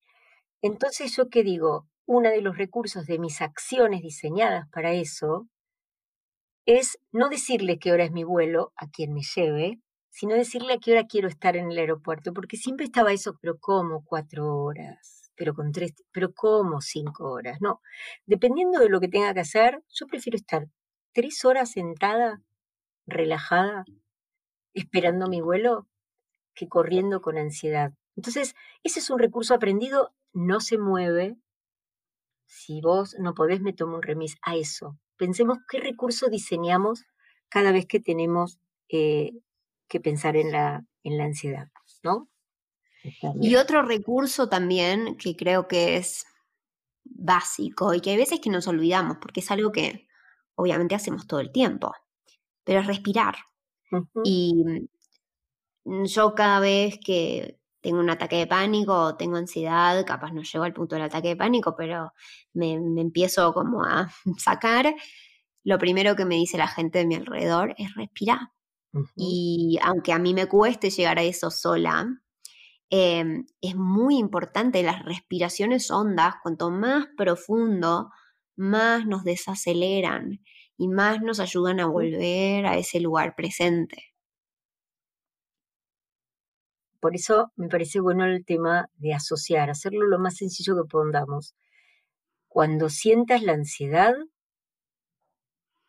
Entonces 0.61 1.15
yo 1.15 1.29
qué 1.29 1.43
digo, 1.43 1.87
uno 2.15 2.29
de 2.29 2.41
los 2.41 2.57
recursos 2.57 3.05
de 3.05 3.19
mis 3.19 3.41
acciones 3.41 4.01
diseñadas 4.01 4.69
para 4.69 4.93
eso 4.93 5.47
es 6.65 6.97
no 7.11 7.29
decirle 7.29 7.79
qué 7.79 7.91
hora 7.91 8.05
es 8.05 8.11
mi 8.11 8.23
vuelo 8.23 8.71
a 8.75 8.89
quien 8.89 9.13
me 9.13 9.21
lleve, 9.35 9.81
sino 10.09 10.35
decirle 10.35 10.73
a 10.73 10.77
qué 10.77 10.91
hora 10.91 11.07
quiero 11.07 11.27
estar 11.27 11.57
en 11.57 11.71
el 11.71 11.77
aeropuerto, 11.77 12.33
porque 12.33 12.55
siempre 12.55 12.85
estaba 12.85 13.11
eso, 13.11 13.37
pero 13.41 13.57
¿cómo 13.59 14.05
cuatro 14.05 14.55
horas? 14.55 15.31
Pero 15.35 15.55
con 15.55 15.71
tres, 15.71 15.93
pero 16.11 16.33
¿cómo 16.33 16.81
cinco 16.81 17.31
horas? 17.31 17.57
No, 17.61 17.81
dependiendo 18.25 18.79
de 18.79 18.89
lo 18.89 18.99
que 18.99 19.07
tenga 19.07 19.33
que 19.33 19.39
hacer, 19.39 19.83
yo 19.89 20.05
prefiero 20.07 20.37
estar 20.37 20.67
tres 21.13 21.43
horas 21.43 21.71
sentada, 21.71 22.41
relajada, 23.07 23.85
esperando 24.73 25.27
mi 25.27 25.41
vuelo, 25.41 25.87
que 26.53 26.67
corriendo 26.67 27.21
con 27.21 27.37
ansiedad. 27.37 27.93
Entonces, 28.15 28.55
ese 28.83 28.99
es 28.99 29.09
un 29.09 29.19
recurso 29.19 29.55
aprendido, 29.55 30.13
no 30.33 30.59
se 30.61 30.77
mueve. 30.77 31.35
Si 32.55 32.81
vos 32.81 33.15
no 33.19 33.33
podés, 33.33 33.61
me 33.61 33.73
tomo 33.73 33.95
un 33.95 34.03
remis 34.03 34.37
a 34.43 34.55
eso. 34.55 34.99
Pensemos 35.17 35.57
qué 35.67 35.79
recurso 35.79 36.29
diseñamos 36.29 37.03
cada 37.49 37.71
vez 37.71 37.87
que 37.87 37.99
tenemos 37.99 38.59
eh, 38.89 39.31
que 39.87 39.99
pensar 39.99 40.37
en 40.37 40.51
la, 40.51 40.85
en 41.03 41.17
la 41.17 41.25
ansiedad, 41.25 41.69
¿no? 42.03 42.29
Y 43.41 43.55
otro 43.55 43.81
recurso 43.81 44.47
también 44.47 45.17
que 45.17 45.35
creo 45.35 45.67
que 45.67 45.97
es 45.97 46.25
básico 47.03 47.93
y 47.93 47.99
que 47.99 48.11
hay 48.11 48.17
veces 48.17 48.39
que 48.39 48.49
nos 48.49 48.67
olvidamos, 48.67 49.17
porque 49.17 49.41
es 49.41 49.51
algo 49.51 49.71
que 49.71 50.07
obviamente 50.55 50.95
hacemos 50.95 51.27
todo 51.27 51.39
el 51.39 51.51
tiempo, 51.51 51.91
pero 52.63 52.79
es 52.79 52.87
respirar. 52.87 53.35
Y 54.23 54.87
mm, 55.85 56.05
yo 56.05 56.33
cada 56.33 56.59
vez 56.59 56.97
que 57.03 57.59
tengo 57.83 57.99
un 57.99 58.09
ataque 58.09 58.37
de 58.37 58.47
pánico 58.47 59.15
tengo 59.17 59.35
ansiedad, 59.35 60.03
capaz 60.05 60.31
no 60.31 60.41
llego 60.41 60.63
al 60.63 60.73
punto 60.73 60.95
del 60.95 61.03
ataque 61.03 61.27
de 61.29 61.35
pánico, 61.35 61.75
pero 61.75 62.13
me, 62.53 62.73
empiezo 62.73 63.53
como 63.53 63.83
a 63.83 64.09
sacar, 64.37 64.95
lo 65.63 65.77
primero 65.77 66.15
que 66.15 66.25
me 66.25 66.35
dice 66.35 66.57
la 66.57 66.67
gente 66.67 66.99
de 66.99 67.05
mi 67.05 67.15
alrededor 67.15 67.75
es 67.77 67.93
respirar. 67.93 68.39
Y 69.15 69.79
aunque 69.81 70.13
a 70.13 70.19
mí 70.19 70.35
me 70.35 70.45
cueste 70.47 70.91
llegar 70.91 71.17
a 71.17 71.23
eso 71.23 71.49
sola, 71.49 72.07
em, 72.91 73.45
es 73.59 73.75
muy 73.75 74.17
importante 74.17 74.83
las 74.83 75.03
respiraciones 75.03 75.89
hondas, 75.89 76.35
cuanto 76.43 76.69
más 76.69 77.07
profundo, 77.17 78.11
más 78.55 79.07
nos 79.07 79.23
desaceleran 79.23 80.41
y 80.77 80.87
más 80.89 81.21
nos 81.21 81.39
ayudan 81.39 81.79
a 81.79 81.87
volver 81.87 82.67
a 82.67 82.77
ese 82.77 82.99
lugar 82.99 83.35
presente. 83.35 84.12
Por 87.03 87.15
eso 87.15 87.51
me 87.57 87.67
parece 87.67 87.99
bueno 87.99 88.23
el 88.23 88.45
tema 88.45 88.89
de 88.95 89.13
asociar, 89.13 89.69
hacerlo 89.69 90.07
lo 90.07 90.19
más 90.19 90.37
sencillo 90.37 90.77
que 90.77 90.87
podamos. 90.87 91.53
Cuando 92.47 92.87
sientas 92.87 93.43
la 93.43 93.51
ansiedad, 93.51 94.13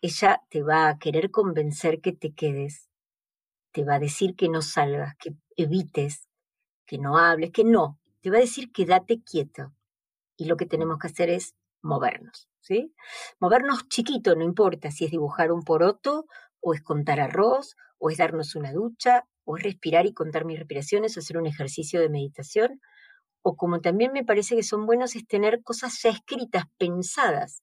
ella 0.00 0.42
te 0.50 0.64
va 0.64 0.88
a 0.88 0.98
querer 0.98 1.30
convencer 1.30 2.00
que 2.00 2.12
te 2.12 2.34
quedes, 2.34 2.90
te 3.70 3.84
va 3.84 3.94
a 3.94 3.98
decir 4.00 4.34
que 4.34 4.48
no 4.48 4.60
salgas, 4.60 5.14
que 5.14 5.36
evites, 5.56 6.28
que 6.84 6.98
no 6.98 7.16
hables, 7.16 7.52
que 7.52 7.62
no, 7.62 8.00
te 8.20 8.30
va 8.30 8.38
a 8.38 8.40
decir 8.40 8.72
quédate 8.72 9.22
quieto. 9.22 9.72
Y 10.36 10.46
lo 10.46 10.56
que 10.56 10.66
tenemos 10.66 10.98
que 10.98 11.06
hacer 11.06 11.30
es 11.30 11.54
movernos, 11.80 12.48
¿sí? 12.58 12.92
Movernos 13.38 13.88
chiquito, 13.88 14.34
no 14.34 14.42
importa 14.42 14.90
si 14.90 15.04
es 15.04 15.12
dibujar 15.12 15.52
un 15.52 15.62
poroto, 15.62 16.26
o 16.58 16.74
es 16.74 16.82
contar 16.82 17.20
arroz, 17.20 17.76
o 17.98 18.10
es 18.10 18.18
darnos 18.18 18.56
una 18.56 18.72
ducha, 18.72 19.28
o 19.44 19.56
respirar 19.56 20.06
y 20.06 20.14
contar 20.14 20.44
mis 20.44 20.58
respiraciones, 20.58 21.16
o 21.16 21.20
hacer 21.20 21.38
un 21.38 21.46
ejercicio 21.46 22.00
de 22.00 22.08
meditación, 22.08 22.80
o 23.42 23.56
como 23.56 23.80
también 23.80 24.12
me 24.12 24.24
parece 24.24 24.56
que 24.56 24.62
son 24.62 24.86
buenos 24.86 25.16
es 25.16 25.26
tener 25.26 25.62
cosas 25.62 26.00
ya 26.02 26.10
escritas, 26.10 26.64
pensadas. 26.78 27.62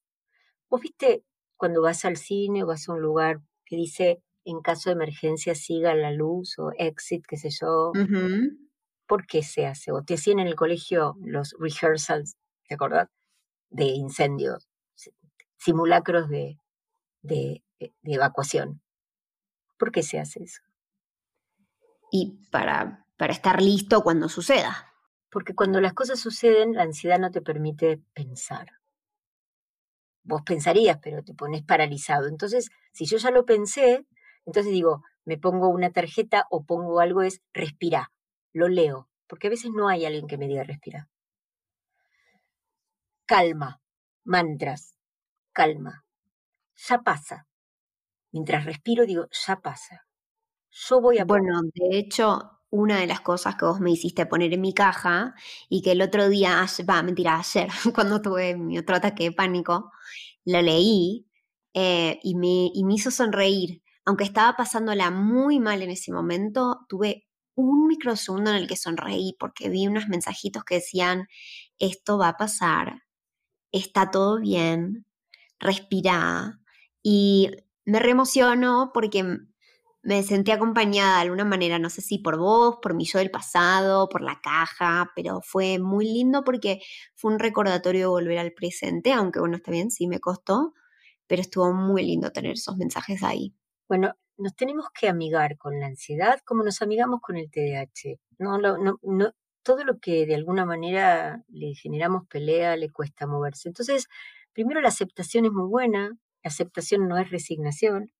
Vos 0.70 0.82
viste 0.82 1.24
cuando 1.58 1.82
vas 1.82 2.06
al 2.06 2.18
cine 2.18 2.64
o 2.64 2.68
vas 2.68 2.88
a 2.88 2.94
un 2.94 3.02
lugar 3.02 3.42
que 3.66 3.76
dice 3.76 4.22
en 4.46 4.62
caso 4.62 4.90
de 4.90 4.96
emergencia 4.96 5.56
siga 5.56 5.94
la 5.96 6.12
luz 6.12 6.58
o 6.60 6.72
exit, 6.78 7.26
qué 7.28 7.38
sé 7.38 7.50
yo. 7.50 7.92
¿Por 9.08 9.26
qué 9.28 9.44
se 9.44 9.66
hace? 9.66 9.92
O 9.92 10.04
te 10.04 10.14
hacían 10.14 10.40
en 10.40 10.48
el 10.48 10.56
colegio 10.56 11.16
los 11.22 11.56
rehearsals, 11.60 12.38
¿te 12.68 12.76
acordás? 12.76 13.10
De 13.70 13.86
incendios, 13.86 14.70
simulacros 15.58 16.30
de, 16.30 16.58
de 17.22 17.64
evacuación. 18.04 18.82
¿Por 19.78 19.92
qué 19.92 20.04
se 20.04 20.20
hace 20.20 20.44
eso? 20.44 20.62
Y 22.12 22.46
para, 22.52 23.08
para 23.18 23.34
estar 23.34 23.62
listo 23.62 24.02
cuando 24.02 24.30
suceda. 24.30 24.94
Porque 25.32 25.56
cuando 25.56 25.80
las 25.80 25.94
cosas 25.94 26.20
suceden, 26.20 26.74
la 26.74 26.84
ansiedad 26.84 27.18
no 27.18 27.32
te 27.32 27.42
permite 27.42 28.02
pensar. 28.14 28.68
Vos 30.24 30.42
pensarías, 30.46 31.00
pero 31.02 31.24
te 31.24 31.34
pones 31.34 31.64
paralizado. 31.64 32.28
Entonces, 32.28 32.70
si 32.92 33.06
yo 33.06 33.18
ya 33.18 33.32
lo 33.32 33.46
pensé, 33.46 34.06
entonces 34.46 34.72
digo, 34.72 35.04
me 35.24 35.38
pongo 35.38 35.70
una 35.70 35.92
tarjeta 35.92 36.46
o 36.50 36.64
pongo 36.66 37.00
algo, 37.00 37.22
es 37.22 37.42
respira, 37.54 38.12
lo 38.54 38.68
leo, 38.68 39.08
porque 39.28 39.48
a 39.48 39.50
veces 39.50 39.72
no 39.72 39.88
hay 39.88 40.06
alguien 40.06 40.28
que 40.28 40.38
me 40.38 40.48
diga 40.48 40.64
respira. 40.64 41.08
Calma, 43.26 43.82
mantras, 44.26 44.96
calma, 45.54 46.04
ya 46.76 47.00
pasa. 47.00 47.48
Mientras 48.32 48.66
respiro 48.66 49.06
digo, 49.06 49.28
ya 49.32 49.56
pasa. 49.62 50.06
Yo 50.72 51.02
voy 51.02 51.20
a... 51.20 51.26
Bueno, 51.26 51.62
de 51.74 51.98
hecho, 51.98 52.60
una 52.70 53.00
de 53.00 53.08
las 53.08 53.22
cosas 53.22 53.56
que 53.56 53.66
vos 53.66 53.80
me 53.80 53.92
hiciste 53.92 54.26
poner 54.26 54.54
en 54.54 54.62
mi 54.62 54.74
caja 54.74 55.36
y 55.70 55.82
que 55.82 55.92
el 55.92 56.02
otro 56.02 56.30
día, 56.30 56.66
va, 56.90 57.04
mentira, 57.04 57.40
ayer, 57.40 57.70
cuando 57.96 58.22
tuve 58.22 58.56
mi 58.56 58.78
otro 58.78 58.96
ataque 58.96 59.26
de 59.26 59.32
pánico, 59.34 59.92
lo 60.46 60.62
leí 60.62 61.28
eh, 61.74 62.20
y, 62.24 62.36
me, 62.36 62.72
y 62.74 62.84
me 62.86 62.96
hizo 62.96 63.12
sonreír. 63.12 63.82
Aunque 64.06 64.24
estaba 64.24 64.56
pasándola 64.56 65.12
muy 65.12 65.60
mal 65.60 65.82
en 65.82 65.92
ese 65.92 66.12
momento, 66.12 66.86
tuve 66.88 67.28
un 67.56 67.88
microsegundo 67.88 68.50
en 68.52 68.58
el 68.58 68.68
que 68.68 68.78
sonreí 68.78 69.36
porque 69.40 69.70
vi 69.70 69.88
unos 69.88 70.08
mensajitos 70.08 70.64
que 70.64 70.76
decían, 70.76 71.28
esto 71.78 72.18
va 72.18 72.30
a 72.30 72.38
pasar, 72.38 73.04
está 73.72 74.10
todo 74.12 74.40
bien, 74.40 75.06
respira. 75.60 76.60
Y 77.04 77.52
me 77.86 78.00
reemocionó 78.00 78.92
porque 78.94 79.40
me 80.04 80.24
sentí 80.24 80.52
acompañada 80.52 81.18
de 81.18 81.22
alguna 81.24 81.46
manera, 81.46 81.80
no 81.80 81.90
sé 81.90 82.02
si 82.02 82.18
por 82.18 82.38
vos, 82.38 82.78
por 82.82 82.96
mi 82.96 83.06
yo 83.06 83.20
del 83.20 83.32
pasado, 83.32 84.10
por 84.10 84.22
la 84.22 84.40
caja, 84.42 85.12
pero 85.16 85.42
fue 85.42 85.80
muy 85.80 86.06
lindo 86.06 86.44
porque 86.44 86.82
fue 87.16 87.32
un 87.32 87.40
recordatorio 87.40 88.02
de 88.02 88.08
volver 88.08 88.40
al 88.40 88.54
presente, 88.54 89.14
aunque 89.14 89.40
bueno, 89.40 89.58
está 89.58 89.72
bien, 89.72 89.92
sí 89.92 90.08
me 90.08 90.20
costó, 90.20 90.74
pero 91.28 91.42
estuvo 91.42 91.74
muy 91.74 92.04
lindo 92.04 92.32
tener 92.32 92.54
esos 92.54 92.78
mensajes 92.78 93.24
ahí. 93.24 93.54
Bueno, 93.88 94.16
nos 94.38 94.56
tenemos 94.56 94.88
que 94.94 95.08
amigar 95.08 95.58
con 95.58 95.80
la 95.80 95.88
ansiedad 95.88 96.40
como 96.46 96.64
nos 96.64 96.82
amigamos 96.82 97.22
con 97.22 97.38
el 97.38 97.52
TDAH. 97.52 98.20
No, 98.40 98.58
no, 98.58 98.78
no, 99.04 99.34
todo 99.64 99.84
lo 99.84 100.00
que 100.00 100.26
de 100.26 100.36
alguna 100.36 100.66
manera 100.66 101.44
le 101.50 101.76
generamos 101.76 102.28
pelea 102.28 102.76
le 102.76 102.90
cuesta 102.90 103.28
moverse. 103.28 103.70
Entonces, 103.70 104.08
primero 104.54 104.82
la 104.82 104.88
aceptación 104.90 105.46
es 105.46 105.52
muy 105.52 105.70
buena, 105.70 106.10
la 106.44 106.48
aceptación 106.50 107.08
no 107.08 107.18
es 107.18 107.30
resignación, 107.30 108.12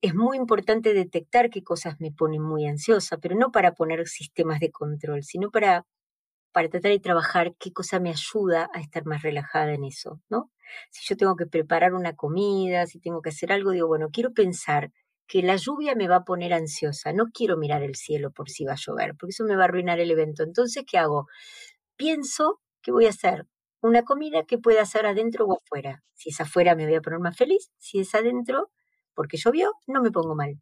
es 0.00 0.14
muy 0.14 0.36
importante 0.36 0.94
detectar 0.94 1.50
qué 1.50 1.62
cosas 1.62 1.96
me 2.00 2.12
ponen 2.12 2.42
muy 2.42 2.66
ansiosa, 2.66 3.18
pero 3.18 3.34
no 3.34 3.50
para 3.50 3.74
poner 3.74 4.06
sistemas 4.06 4.60
de 4.60 4.70
control, 4.70 5.24
sino 5.24 5.50
para, 5.50 5.86
para 6.52 6.68
tratar 6.68 6.92
de 6.92 7.00
trabajar 7.00 7.54
qué 7.58 7.72
cosa 7.72 7.98
me 8.00 8.10
ayuda 8.10 8.70
a 8.74 8.80
estar 8.80 9.04
más 9.06 9.22
relajada 9.22 9.74
en 9.74 9.84
eso, 9.84 10.20
¿no? 10.28 10.50
Si 10.90 11.06
yo 11.08 11.16
tengo 11.16 11.34
que 11.36 11.46
preparar 11.46 11.94
una 11.94 12.14
comida, 12.14 12.86
si 12.86 13.00
tengo 13.00 13.22
que 13.22 13.30
hacer 13.30 13.52
algo, 13.52 13.72
digo, 13.72 13.88
bueno, 13.88 14.08
quiero 14.12 14.32
pensar 14.32 14.92
que 15.26 15.42
la 15.42 15.56
lluvia 15.56 15.94
me 15.94 16.08
va 16.08 16.16
a 16.16 16.24
poner 16.24 16.54
ansiosa, 16.54 17.12
no 17.12 17.26
quiero 17.32 17.56
mirar 17.56 17.82
el 17.82 17.96
cielo 17.96 18.30
por 18.30 18.50
si 18.50 18.64
va 18.64 18.72
a 18.72 18.76
llover, 18.76 19.14
porque 19.16 19.30
eso 19.30 19.44
me 19.44 19.56
va 19.56 19.62
a 19.62 19.64
arruinar 19.66 20.00
el 20.00 20.10
evento. 20.10 20.42
Entonces, 20.42 20.84
¿qué 20.86 20.98
hago? 20.98 21.26
Pienso 21.96 22.60
que 22.82 22.92
voy 22.92 23.06
a 23.06 23.10
hacer 23.10 23.46
una 23.82 24.04
comida 24.04 24.44
que 24.44 24.58
pueda 24.58 24.82
hacer 24.82 25.06
adentro 25.06 25.46
o 25.46 25.56
afuera. 25.56 26.02
Si 26.14 26.30
es 26.30 26.40
afuera 26.40 26.74
me 26.74 26.86
voy 26.86 26.94
a 26.96 27.00
poner 27.02 27.20
más 27.20 27.36
feliz, 27.36 27.70
si 27.78 28.00
es 28.00 28.14
adentro 28.14 28.70
porque 29.18 29.36
llovió, 29.36 29.72
no 29.88 30.00
me 30.00 30.12
pongo 30.12 30.36
mal. 30.36 30.60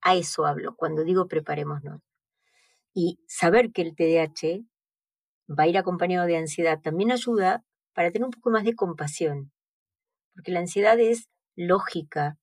A 0.00 0.14
eso 0.14 0.46
hablo 0.46 0.74
cuando 0.76 1.04
digo 1.04 1.28
preparémonos. 1.28 2.00
Y 2.94 3.20
saber 3.28 3.70
que 3.70 3.82
el 3.82 3.94
TDAH 3.94 4.64
va 5.46 5.64
a 5.64 5.66
ir 5.66 5.76
acompañado 5.76 6.24
de 6.26 6.38
ansiedad 6.38 6.80
también 6.80 7.12
ayuda 7.12 7.66
para 7.92 8.10
tener 8.10 8.24
un 8.24 8.30
poco 8.30 8.48
más 8.48 8.64
de 8.64 8.74
compasión, 8.74 9.52
porque 10.32 10.52
la 10.52 10.60
ansiedad 10.60 10.98
es 10.98 11.28
lógica, 11.54 12.38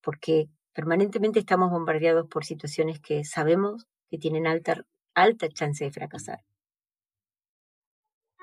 porque 0.00 0.48
permanentemente 0.72 1.38
estamos 1.38 1.70
bombardeados 1.70 2.26
por 2.26 2.44
situaciones 2.44 2.98
que 2.98 3.22
sabemos 3.22 3.86
que 4.10 4.18
tienen 4.18 4.48
alta, 4.48 4.84
alta 5.14 5.48
chance 5.48 5.84
de 5.84 5.92
fracasar. 5.92 6.40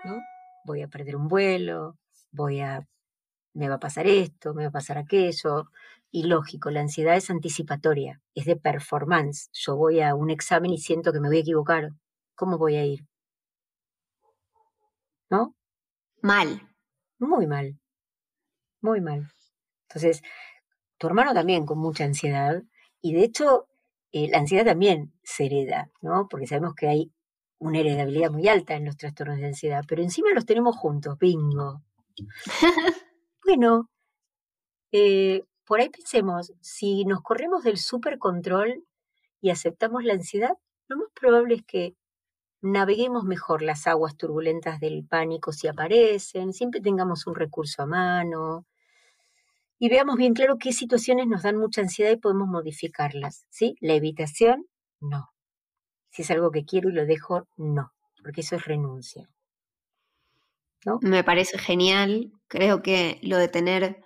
¿No? 0.05 0.21
Voy 0.63 0.83
a 0.83 0.87
perder 0.87 1.17
un 1.17 1.27
vuelo, 1.27 1.97
voy 2.31 2.61
a, 2.61 2.87
me 3.57 3.67
va 3.67 3.75
a 3.75 3.79
pasar 3.79 4.07
esto, 4.07 4.53
me 4.53 4.63
va 4.63 4.69
a 4.69 4.71
pasar 4.71 4.97
aquello. 4.97 5.65
Y 6.11 6.23
lógico, 6.23 6.69
la 6.71 6.81
ansiedad 6.81 7.15
es 7.15 7.29
anticipatoria, 7.29 8.21
es 8.35 8.45
de 8.45 8.55
performance. 8.55 9.49
Yo 9.53 9.75
voy 9.75 10.01
a 10.01 10.15
un 10.15 10.29
examen 10.29 10.71
y 10.71 10.77
siento 10.79 11.11
que 11.13 11.19
me 11.19 11.27
voy 11.27 11.37
a 11.37 11.41
equivocar. 11.41 11.91
¿Cómo 12.35 12.57
voy 12.57 12.75
a 12.75 12.85
ir? 12.85 13.05
¿No? 15.29 15.55
Mal. 16.21 16.61
Muy 17.19 17.47
mal. 17.47 17.79
Muy 18.81 19.01
mal. 19.01 19.27
Entonces, 19.89 20.21
tu 20.97 21.07
hermano 21.07 21.33
también 21.33 21.65
con 21.65 21.79
mucha 21.79 22.05
ansiedad, 22.05 22.63
y 23.01 23.13
de 23.13 23.23
hecho, 23.23 23.67
eh, 24.11 24.29
la 24.29 24.39
ansiedad 24.39 24.65
también 24.65 25.13
se 25.23 25.45
hereda, 25.45 25.91
¿no? 26.01 26.27
Porque 26.29 26.47
sabemos 26.47 26.75
que 26.75 26.87
hay 26.87 27.11
una 27.59 27.79
heredabilidad 27.79 28.31
muy 28.31 28.47
alta 28.47 28.75
en 28.75 28.85
los 28.85 28.97
trastornos 28.97 29.37
de 29.39 29.47
ansiedad, 29.47 29.83
pero 29.87 30.03
encima 30.03 30.31
los 30.33 30.45
tenemos 30.45 30.75
juntos, 30.77 31.17
bingo. 31.19 31.83
bueno, 33.45 33.89
eh, 34.91 35.43
por 35.67 35.81
ahí 35.81 35.89
pensemos, 35.89 36.53
si 36.61 37.03
nos 37.03 37.21
corremos 37.21 37.63
del 37.63 37.77
supercontrol 37.77 38.85
y 39.41 39.49
aceptamos 39.49 40.03
la 40.05 40.13
ansiedad, 40.13 40.57
lo 40.87 40.97
más 40.97 41.09
probable 41.13 41.55
es 41.55 41.63
que 41.63 41.95
naveguemos 42.61 43.25
mejor 43.25 43.61
las 43.61 43.85
aguas 43.85 44.15
turbulentas 44.15 44.79
del 44.79 45.05
pánico 45.05 45.51
si 45.51 45.67
aparecen, 45.67 46.53
siempre 46.53 46.79
tengamos 46.79 47.27
un 47.27 47.35
recurso 47.35 47.83
a 47.83 47.85
mano 47.85 48.65
y 49.77 49.89
veamos 49.89 50.15
bien 50.15 50.33
claro 50.33 50.57
qué 50.57 50.71
situaciones 50.71 51.27
nos 51.27 51.43
dan 51.43 51.57
mucha 51.57 51.81
ansiedad 51.81 52.11
y 52.11 52.17
podemos 52.17 52.47
modificarlas. 52.47 53.45
¿sí? 53.49 53.75
La 53.81 53.93
evitación, 53.93 54.65
no. 55.01 55.33
Si 56.09 56.21
es 56.21 56.31
algo 56.31 56.49
que 56.51 56.63
quiero 56.65 56.89
y 56.89 56.93
lo 56.93 57.05
dejo, 57.05 57.47
no, 57.57 57.91
porque 58.23 58.41
eso 58.41 58.55
es 58.55 58.65
renuncia. 58.65 59.29
Me 61.01 61.23
parece 61.23 61.57
genial. 61.57 62.31
Creo 62.47 62.81
que 62.81 63.19
lo 63.21 63.37
de 63.37 63.49
tener 63.49 64.01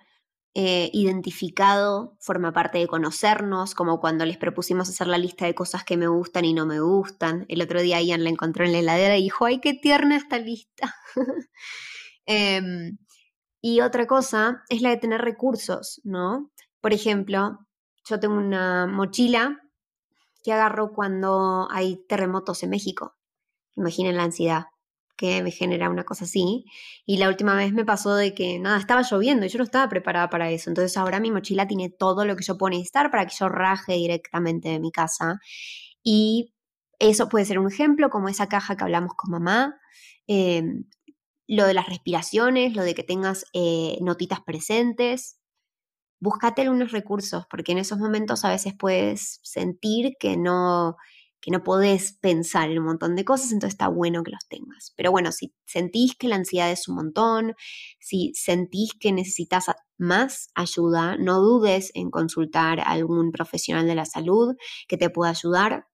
eh, 0.54 0.90
identificado 0.92 2.16
forma 2.20 2.52
parte 2.52 2.78
de 2.78 2.86
conocernos, 2.86 3.74
como 3.74 4.00
cuando 4.00 4.26
les 4.26 4.36
propusimos 4.36 4.88
hacer 4.88 5.06
la 5.06 5.16
lista 5.16 5.46
de 5.46 5.54
cosas 5.54 5.82
que 5.82 5.96
me 5.96 6.08
gustan 6.08 6.44
y 6.44 6.52
no 6.52 6.66
me 6.66 6.80
gustan. 6.80 7.46
El 7.48 7.62
otro 7.62 7.80
día 7.80 8.02
Ian 8.02 8.22
la 8.22 8.30
encontró 8.30 8.64
en 8.64 8.72
la 8.72 8.80
heladera 8.80 9.16
y 9.16 9.22
dijo, 9.22 9.46
¡ay, 9.46 9.60
qué 9.60 9.72
tierna 9.74 10.16
esta 10.16 10.38
lista! 10.38 10.94
Em, 12.24 12.98
y 13.60 13.80
otra 13.80 14.06
cosa 14.06 14.62
es 14.68 14.80
la 14.80 14.90
de 14.90 14.96
tener 14.98 15.20
recursos, 15.22 16.00
¿no? 16.04 16.52
Por 16.80 16.92
ejemplo, 16.92 17.58
yo 18.08 18.20
tengo 18.20 18.36
una 18.36 18.86
mochila 18.86 19.58
que 20.44 20.52
agarro 20.52 20.92
cuando 20.92 21.68
hay 21.70 22.04
terremotos 22.08 22.62
en 22.62 22.70
México. 22.70 23.16
Imaginen 23.74 24.16
la 24.16 24.24
ansiedad 24.24 24.66
que 25.16 25.42
me 25.42 25.50
genera 25.50 25.90
una 25.90 26.04
cosa 26.04 26.24
así. 26.24 26.64
Y 27.06 27.18
la 27.18 27.28
última 27.28 27.54
vez 27.54 27.72
me 27.72 27.84
pasó 27.84 28.14
de 28.14 28.34
que 28.34 28.58
nada, 28.58 28.78
estaba 28.78 29.02
lloviendo 29.02 29.46
y 29.46 29.48
yo 29.48 29.58
no 29.58 29.64
estaba 29.64 29.88
preparada 29.88 30.30
para 30.30 30.50
eso. 30.50 30.70
Entonces 30.70 30.96
ahora 30.96 31.20
mi 31.20 31.30
mochila 31.30 31.66
tiene 31.66 31.90
todo 31.90 32.24
lo 32.24 32.36
que 32.36 32.44
yo 32.44 32.58
puedo 32.58 32.70
necesitar 32.70 33.10
para 33.10 33.26
que 33.26 33.34
yo 33.38 33.48
raje 33.48 33.94
directamente 33.94 34.68
de 34.70 34.80
mi 34.80 34.90
casa. 34.90 35.40
Y 36.02 36.52
eso 36.98 37.28
puede 37.28 37.44
ser 37.44 37.58
un 37.58 37.68
ejemplo, 37.70 38.10
como 38.10 38.28
esa 38.28 38.48
caja 38.48 38.76
que 38.76 38.84
hablamos 38.84 39.12
con 39.16 39.32
mamá. 39.32 39.76
Em, 40.26 40.84
lo 41.48 41.66
de 41.66 41.74
las 41.74 41.88
respiraciones, 41.88 42.74
lo 42.74 42.82
de 42.82 42.94
que 42.94 43.02
tengas 43.02 43.44
eh, 43.52 43.98
notitas 44.00 44.40
presentes. 44.40 45.38
Búscate 46.20 46.62
algunos 46.62 46.92
recursos, 46.92 47.46
porque 47.50 47.72
en 47.72 47.78
esos 47.78 47.98
momentos 47.98 48.44
a 48.44 48.50
veces 48.50 48.74
puedes 48.78 49.40
sentir 49.42 50.14
que 50.20 50.36
no, 50.36 50.96
que 51.42 51.50
no 51.50 51.64
podés 51.64 52.12
pensar 52.20 52.70
en 52.70 52.78
un 52.78 52.86
montón 52.86 53.16
de 53.16 53.24
cosas, 53.24 53.52
entonces 53.52 53.74
está 53.74 53.88
bueno 53.88 54.22
que 54.22 54.30
los 54.30 54.46
tengas. 54.48 54.94
Pero 54.96 55.10
bueno, 55.10 55.32
si 55.32 55.52
sentís 55.66 56.14
que 56.14 56.28
la 56.28 56.36
ansiedad 56.36 56.70
es 56.70 56.86
un 56.88 56.94
montón, 56.94 57.54
si 57.98 58.32
sentís 58.34 58.92
que 58.94 59.12
necesitas 59.12 59.66
más 59.98 60.50
ayuda, 60.54 61.16
no 61.18 61.40
dudes 61.40 61.90
en 61.94 62.10
consultar 62.10 62.78
a 62.80 62.84
algún 62.92 63.32
profesional 63.32 63.86
de 63.86 63.96
la 63.96 64.04
salud 64.06 64.54
que 64.86 64.96
te 64.96 65.10
pueda 65.10 65.30
ayudar, 65.30 65.86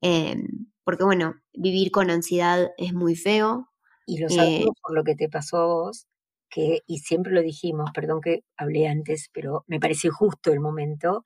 em, 0.00 0.68
porque 0.84 1.04
bueno, 1.04 1.34
vivir 1.52 1.90
con 1.90 2.10
ansiedad 2.10 2.70
es 2.78 2.94
muy 2.94 3.16
feo. 3.16 3.68
Y 4.06 4.18
lo 4.18 4.28
sabemos 4.28 4.70
eh 4.76 4.80
por 4.82 4.94
lo 4.94 5.02
que 5.02 5.16
te 5.16 5.28
pasó 5.28 5.56
a 5.58 5.66
vos, 5.66 6.06
que, 6.50 6.80
y 6.86 6.98
siempre 6.98 7.32
lo 7.32 7.42
dijimos, 7.42 7.90
perdón 7.92 8.20
que 8.20 8.44
hablé 8.56 8.86
antes, 8.86 9.28
pero 9.32 9.64
me 9.66 9.80
pareció 9.80 10.12
justo 10.12 10.52
el 10.52 10.60
momento, 10.60 11.24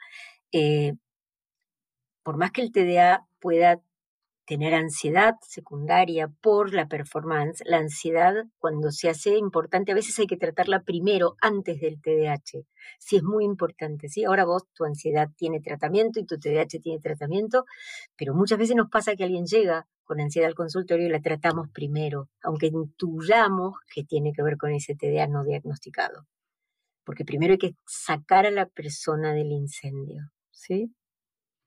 eh, 0.52 0.94
por 2.28 2.36
más 2.36 2.50
que 2.50 2.60
el 2.60 2.72
TDA 2.72 3.26
pueda 3.40 3.80
tener 4.44 4.74
ansiedad 4.74 5.36
secundaria 5.40 6.28
por 6.42 6.74
la 6.74 6.86
performance, 6.86 7.62
la 7.64 7.78
ansiedad 7.78 8.34
cuando 8.58 8.90
se 8.90 9.08
hace 9.08 9.38
importante, 9.38 9.92
a 9.92 9.94
veces 9.94 10.18
hay 10.18 10.26
que 10.26 10.36
tratarla 10.36 10.82
primero 10.82 11.36
antes 11.40 11.80
del 11.80 12.02
TDAH. 12.02 12.66
Sí, 12.98 13.16
es 13.16 13.22
muy 13.22 13.46
importante, 13.46 14.10
¿sí? 14.10 14.24
Ahora 14.24 14.44
vos, 14.44 14.64
tu 14.74 14.84
ansiedad 14.84 15.30
tiene 15.38 15.62
tratamiento 15.62 16.20
y 16.20 16.26
tu 16.26 16.38
TDAH 16.38 16.80
tiene 16.82 17.00
tratamiento, 17.00 17.64
pero 18.14 18.34
muchas 18.34 18.58
veces 18.58 18.76
nos 18.76 18.90
pasa 18.90 19.16
que 19.16 19.24
alguien 19.24 19.46
llega 19.46 19.86
con 20.04 20.20
ansiedad 20.20 20.48
al 20.48 20.54
consultorio 20.54 21.06
y 21.06 21.10
la 21.10 21.22
tratamos 21.22 21.70
primero, 21.70 22.28
aunque 22.42 22.66
intuyamos 22.66 23.72
que 23.90 24.04
tiene 24.04 24.34
que 24.34 24.42
ver 24.42 24.58
con 24.58 24.72
ese 24.72 24.94
TDA 24.94 25.28
no 25.28 25.44
diagnosticado. 25.44 26.26
Porque 27.04 27.24
primero 27.24 27.52
hay 27.52 27.58
que 27.58 27.74
sacar 27.86 28.44
a 28.44 28.50
la 28.50 28.66
persona 28.66 29.32
del 29.32 29.50
incendio, 29.50 30.30
¿sí? 30.50 30.92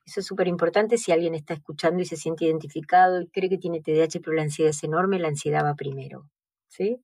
Eso 0.05 0.19
es 0.19 0.25
súper 0.25 0.47
importante 0.47 0.97
si 0.97 1.11
alguien 1.11 1.35
está 1.35 1.53
escuchando 1.53 2.01
y 2.01 2.05
se 2.05 2.17
siente 2.17 2.45
identificado 2.45 3.21
y 3.21 3.27
cree 3.27 3.49
que 3.49 3.57
tiene 3.57 3.81
TDAH, 3.81 4.19
pero 4.23 4.33
la 4.33 4.43
ansiedad 4.43 4.71
es 4.71 4.83
enorme, 4.83 5.19
la 5.19 5.27
ansiedad 5.27 5.63
va 5.63 5.75
primero. 5.75 6.29
¿Sí? 6.67 7.03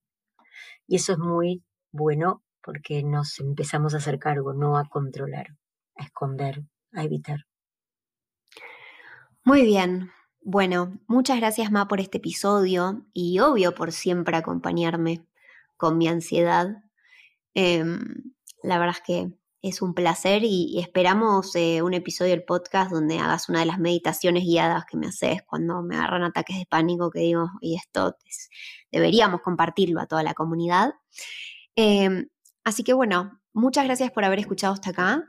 Y 0.88 0.96
eso 0.96 1.14
es 1.14 1.20
muy 1.20 1.64
bueno 1.92 2.44
porque 2.62 3.04
nos 3.04 3.40
empezamos 3.40 3.94
a 3.94 3.98
hacer 3.98 4.20
cargo, 4.20 4.54
no 4.54 4.78
a 4.78 4.90
controlar, 4.90 5.56
a 5.96 6.04
esconder, 6.04 6.64
a 6.94 7.04
evitar. 7.04 7.46
Muy 9.44 9.64
bien. 9.64 10.12
Bueno, 10.42 11.00
muchas 11.08 11.38
gracias 11.38 11.72
Ma 11.72 11.88
por 11.88 12.00
este 12.00 12.18
episodio 12.18 13.06
y 13.14 13.40
obvio 13.40 13.74
por 13.74 13.92
siempre 13.92 14.36
acompañarme 14.38 15.26
con 15.78 15.98
mi 15.98 16.08
ansiedad. 16.08 16.84
Em, 17.54 18.34
la 18.64 18.80
verdad 18.80 18.96
es 18.98 19.04
que 19.06 19.32
es 19.62 19.82
un 19.82 19.94
placer 19.94 20.44
y, 20.44 20.80
esperamos 20.80 21.56
eh, 21.56 21.82
un 21.82 21.94
episodio 21.94 22.32
del 22.32 22.44
podcast 22.44 22.92
donde 22.92 23.20
hagas 23.20 23.50
una 23.50 23.60
de 23.60 23.66
las 23.66 23.80
meditaciones 23.80 24.44
guiadas 24.44 24.86
que 24.86 24.98
me 24.98 25.08
haces 25.08 25.42
cuando 25.44 25.82
me 25.82 25.96
agarran 25.98 26.24
ataques 26.24 26.58
de 26.58 26.66
pánico, 26.66 27.10
que 27.10 27.20
digo, 27.20 27.50
y 27.62 27.76
esto 27.76 28.16
deberíamos 28.92 29.42
compartirlo 29.42 30.00
a 30.00 30.06
toda 30.06 30.24
la 30.24 30.34
comunidad. 30.34 30.94
Em, 31.76 32.28
así 32.64 32.84
que 32.84 32.94
bueno, 32.94 33.40
muchas 33.54 33.86
gracias 33.86 34.12
por 34.12 34.24
haber 34.26 34.40
escuchado 34.40 34.74
hasta 34.74 34.92
acá. 34.92 35.26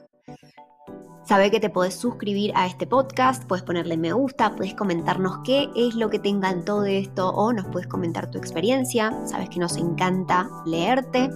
Sabe 1.28 1.50
que 1.50 1.60
te 1.60 1.68
podés 1.68 1.92
suscribir 1.92 2.52
a 2.54 2.66
este 2.66 2.86
podcast, 2.86 3.44
puedes 3.44 3.62
ponerle 3.62 3.98
me 3.98 4.14
gusta, 4.14 4.56
puedes 4.56 4.72
comentarnos 4.72 5.40
qué 5.44 5.68
es 5.76 5.94
lo 5.94 6.08
que 6.08 6.18
te 6.18 6.30
encantó 6.30 6.80
de 6.80 7.00
esto 7.00 7.28
o 7.28 7.52
nos 7.52 7.66
puedes 7.66 7.86
comentar 7.86 8.30
tu 8.30 8.38
experiencia. 8.38 9.12
Sabes 9.26 9.50
que 9.50 9.60
nos 9.60 9.76
encanta 9.76 10.48
leerte. 10.64 11.28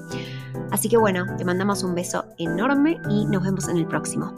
Así 0.70 0.88
que 0.88 0.96
bueno, 0.96 1.26
te 1.36 1.44
mandamos 1.44 1.84
un 1.84 1.94
beso 1.94 2.24
enorme 2.38 2.96
y 3.10 3.26
nos 3.26 3.42
vemos 3.42 3.68
en 3.68 3.76
el 3.76 3.86
próximo. 3.86 4.32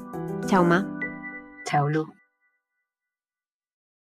Chao, 0.49 0.65
Ma. 0.65 0.91
Chao, 1.67 1.89
Lu. 1.89 2.24